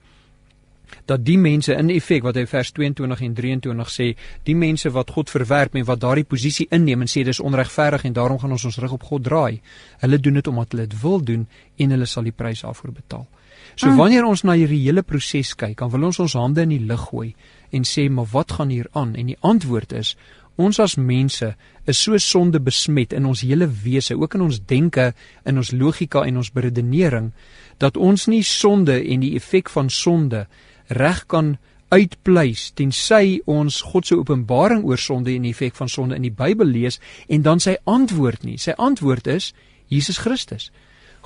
dat 1.05 1.23
die 1.25 1.37
mense 1.37 1.73
in 1.73 1.89
effek 1.89 2.23
wat 2.23 2.35
hy 2.35 2.45
vers 2.49 2.71
22 2.71 3.21
en 3.25 3.33
23 3.33 3.91
sê, 3.93 4.07
die 4.43 4.55
mense 4.55 4.91
wat 4.95 5.11
God 5.15 5.29
verwerp 5.29 5.75
en 5.75 5.85
wat 5.85 6.01
daardie 6.03 6.27
posisie 6.27 6.67
inneem 6.71 7.01
en 7.05 7.11
sê 7.11 7.23
dis 7.23 7.39
onregverdig 7.39 8.05
en 8.05 8.13
daarom 8.13 8.39
gaan 8.39 8.51
ons 8.51 8.65
ons 8.65 8.79
rug 8.83 8.95
op 8.99 9.03
God 9.03 9.23
draai, 9.23 9.61
hulle 10.03 10.19
doen 10.19 10.39
dit 10.39 10.47
omdat 10.47 10.71
hulle 10.71 10.87
dit 10.87 11.01
wil 11.01 11.19
doen 11.19 11.47
en 11.77 11.95
hulle 11.95 12.09
sal 12.09 12.23
die 12.23 12.35
prys 12.35 12.65
daarvoor 12.65 12.91
betaal. 12.91 13.27
So 13.75 13.89
mm. 13.89 13.97
wanneer 13.97 14.25
ons 14.27 14.43
na 14.43 14.55
hierdie 14.57 14.81
hele 14.83 15.03
proses 15.07 15.53
kyk, 15.55 15.77
dan 15.79 15.91
wil 15.93 16.09
ons 16.09 16.19
ons 16.19 16.37
hande 16.39 16.65
in 16.65 16.73
die 16.73 16.83
lug 16.89 17.09
gooi 17.11 17.33
en 17.71 17.85
sê, 17.85 18.09
"Maar 18.09 18.27
wat 18.31 18.51
gaan 18.51 18.69
hier 18.69 18.87
aan?" 18.91 19.15
En 19.15 19.25
die 19.25 19.37
antwoord 19.41 19.91
is, 19.93 20.15
ons 20.57 20.79
as 20.79 20.95
mense 20.95 21.55
is 21.85 22.01
so 22.03 22.17
sonde 22.17 22.59
besmet 22.59 23.13
in 23.13 23.25
ons 23.25 23.41
hele 23.41 23.67
wese, 23.83 24.17
ook 24.19 24.35
in 24.35 24.41
ons 24.41 24.59
denke, 24.65 25.13
in 25.45 25.57
ons 25.57 25.71
logika 25.71 26.25
en 26.27 26.37
ons 26.37 26.51
beredenering, 26.51 27.31
dat 27.77 27.97
ons 27.97 28.27
nie 28.27 28.43
sonde 28.43 28.97
en 28.99 29.19
die 29.19 29.35
effek 29.35 29.69
van 29.69 29.89
sonde 29.89 30.47
reg 30.89 31.25
kan 31.31 31.57
uitpleis 31.89 32.69
tensy 32.77 33.39
ons 33.49 33.81
God 33.81 34.05
se 34.05 34.17
openbaring 34.17 34.83
oor 34.85 35.01
sonde 35.01 35.33
en 35.33 35.47
die 35.47 35.53
effek 35.53 35.77
van 35.77 35.89
sonde 35.89 36.17
in 36.19 36.27
die 36.27 36.33
Bybel 36.33 36.69
lees 36.69 36.99
en 37.27 37.41
dan 37.45 37.61
sy 37.63 37.77
antwoord 37.89 38.45
nie. 38.45 38.59
Sy 38.61 38.75
antwoord 38.77 39.27
is 39.27 39.53
Jesus 39.89 40.21
Christus. 40.21 40.69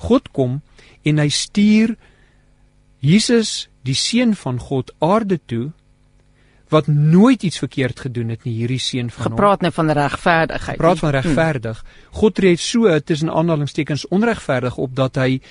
God 0.08 0.32
kom 0.32 0.62
en 1.04 1.20
hy 1.20 1.30
stuur 1.30 1.98
Jesus, 3.04 3.68
die 3.84 3.98
seun 4.00 4.32
van 4.40 4.62
God 4.64 4.94
aarde 5.04 5.36
toe 5.52 5.74
wat 6.72 6.88
nooit 6.88 7.44
iets 7.44 7.60
verkeerd 7.62 8.00
gedoen 8.08 8.32
het 8.34 8.48
nie 8.48 8.56
hierdie 8.56 8.80
seun 8.82 9.12
van 9.14 9.28
hom. 9.28 9.36
Gepraat 9.36 9.66
net 9.66 9.76
van 9.76 9.92
regverdigheid. 9.94 10.80
Praat 10.80 11.02
van 11.04 11.14
regverdig. 11.14 11.82
Hmm. 11.84 12.16
God 12.22 12.36
tree 12.40 12.58
so 12.58 13.00
tussen 13.04 13.30
aanhalingstekens 13.30 14.08
onregverdig 14.08 14.80
op 14.82 14.96
dat 14.96 15.20
hy 15.22 15.42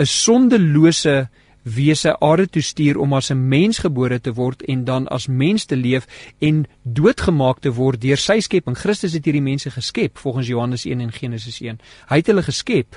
'n 0.00 0.08
sondelose 0.08 1.28
wese 1.62 2.18
aarde 2.18 2.48
toe 2.48 2.62
stuur 2.62 2.98
om 2.98 3.12
as 3.12 3.30
'n 3.30 3.48
mens 3.48 3.78
gebore 3.78 4.20
te 4.20 4.32
word 4.32 4.62
en 4.62 4.84
dan 4.84 5.08
as 5.08 5.26
mens 5.26 5.64
te 5.64 5.76
leef 5.76 6.06
en 6.38 6.66
doodgemaak 6.82 7.60
te 7.60 7.72
word 7.72 8.00
deur 8.00 8.16
sy 8.16 8.40
skepping. 8.40 8.78
Christus 8.78 9.12
het 9.12 9.24
hierdie 9.24 9.42
mense 9.42 9.70
geskep 9.70 10.18
volgens 10.18 10.46
Johannes 10.46 10.84
1 10.84 11.00
en 11.00 11.12
Genesis 11.12 11.60
1. 11.60 11.80
Hy 12.08 12.16
het 12.16 12.26
hulle 12.26 12.42
geskep 12.42 12.96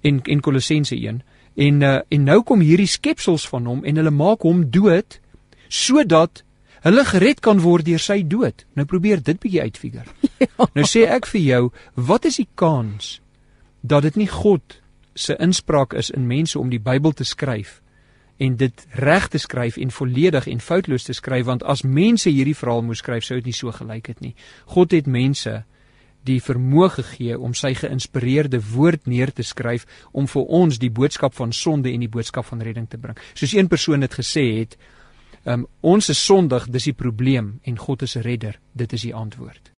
en 0.00 0.20
en 0.22 0.40
Kolossense 0.40 0.96
1. 0.96 1.22
En 1.54 1.80
uh, 1.80 1.98
en 2.08 2.24
nou 2.24 2.42
kom 2.42 2.60
hierdie 2.60 2.86
skepsels 2.86 3.48
van 3.48 3.66
hom 3.66 3.84
en 3.84 3.96
hulle 3.96 4.10
maak 4.10 4.42
hom 4.42 4.70
dood 4.70 5.20
sodat 5.68 6.44
hulle 6.80 7.04
gered 7.04 7.40
kan 7.40 7.60
word 7.60 7.84
deur 7.84 7.98
sy 7.98 8.22
dood. 8.26 8.64
Nou 8.74 8.86
probeer 8.86 9.22
dit 9.22 9.40
bietjie 9.40 9.62
uitfigure. 9.62 10.06
Ja. 10.38 10.68
Nou 10.74 10.84
sê 10.86 11.00
ek 11.10 11.26
vir 11.26 11.40
jou, 11.40 11.62
wat 11.94 12.24
is 12.24 12.36
die 12.36 12.48
kans 12.54 13.20
dat 13.82 14.02
dit 14.02 14.16
nie 14.16 14.28
God 14.30 14.76
se 15.18 15.36
inspraak 15.42 15.94
is 15.98 16.10
in 16.14 16.26
mense 16.26 16.58
om 16.58 16.70
die 16.70 16.82
Bybel 16.82 17.12
te 17.12 17.24
skryf 17.24 17.80
en 18.38 18.54
dit 18.56 18.84
reg 19.02 19.26
te 19.28 19.38
skryf 19.38 19.76
en 19.82 19.90
volledig 19.90 20.46
en 20.46 20.60
foutloos 20.62 21.08
te 21.08 21.14
skryf 21.16 21.48
want 21.48 21.64
as 21.66 21.82
mense 21.82 22.30
hierdie 22.30 22.56
verhaal 22.56 22.84
moes 22.86 23.02
skryf 23.02 23.26
sou 23.26 23.40
dit 23.40 23.50
nie 23.50 23.56
so 23.56 23.74
gelyk 23.74 24.12
het 24.12 24.22
nie. 24.22 24.34
God 24.70 24.94
het 24.94 25.10
mense 25.10 25.64
die 26.28 26.38
vermoë 26.42 26.90
gegee 26.98 27.38
om 27.38 27.54
sy 27.56 27.72
geïnspireerde 27.78 28.60
woord 28.72 29.08
neer 29.10 29.32
te 29.34 29.42
skryf 29.46 29.86
om 30.12 30.28
vir 30.30 30.52
ons 30.60 30.78
die 30.78 30.92
boodskap 30.92 31.34
van 31.34 31.54
sonde 31.56 31.90
en 31.92 32.04
die 32.04 32.12
boodskap 32.12 32.46
van 32.46 32.62
redding 32.62 32.86
te 32.90 33.00
bring. 33.00 33.18
Soos 33.34 33.54
een 33.56 33.70
persoon 33.70 34.04
dit 34.04 34.14
gesê 34.20 34.44
het, 34.60 34.76
um, 35.44 35.66
ons 35.80 36.10
is 36.10 36.20
sondig, 36.24 36.68
dis 36.70 36.90
die 36.90 36.96
probleem 36.96 37.56
en 37.64 37.80
God 37.80 38.04
is 38.06 38.18
redder, 38.22 38.60
dit 38.74 38.92
is 38.92 39.08
die 39.08 39.14
antwoord. 39.14 39.72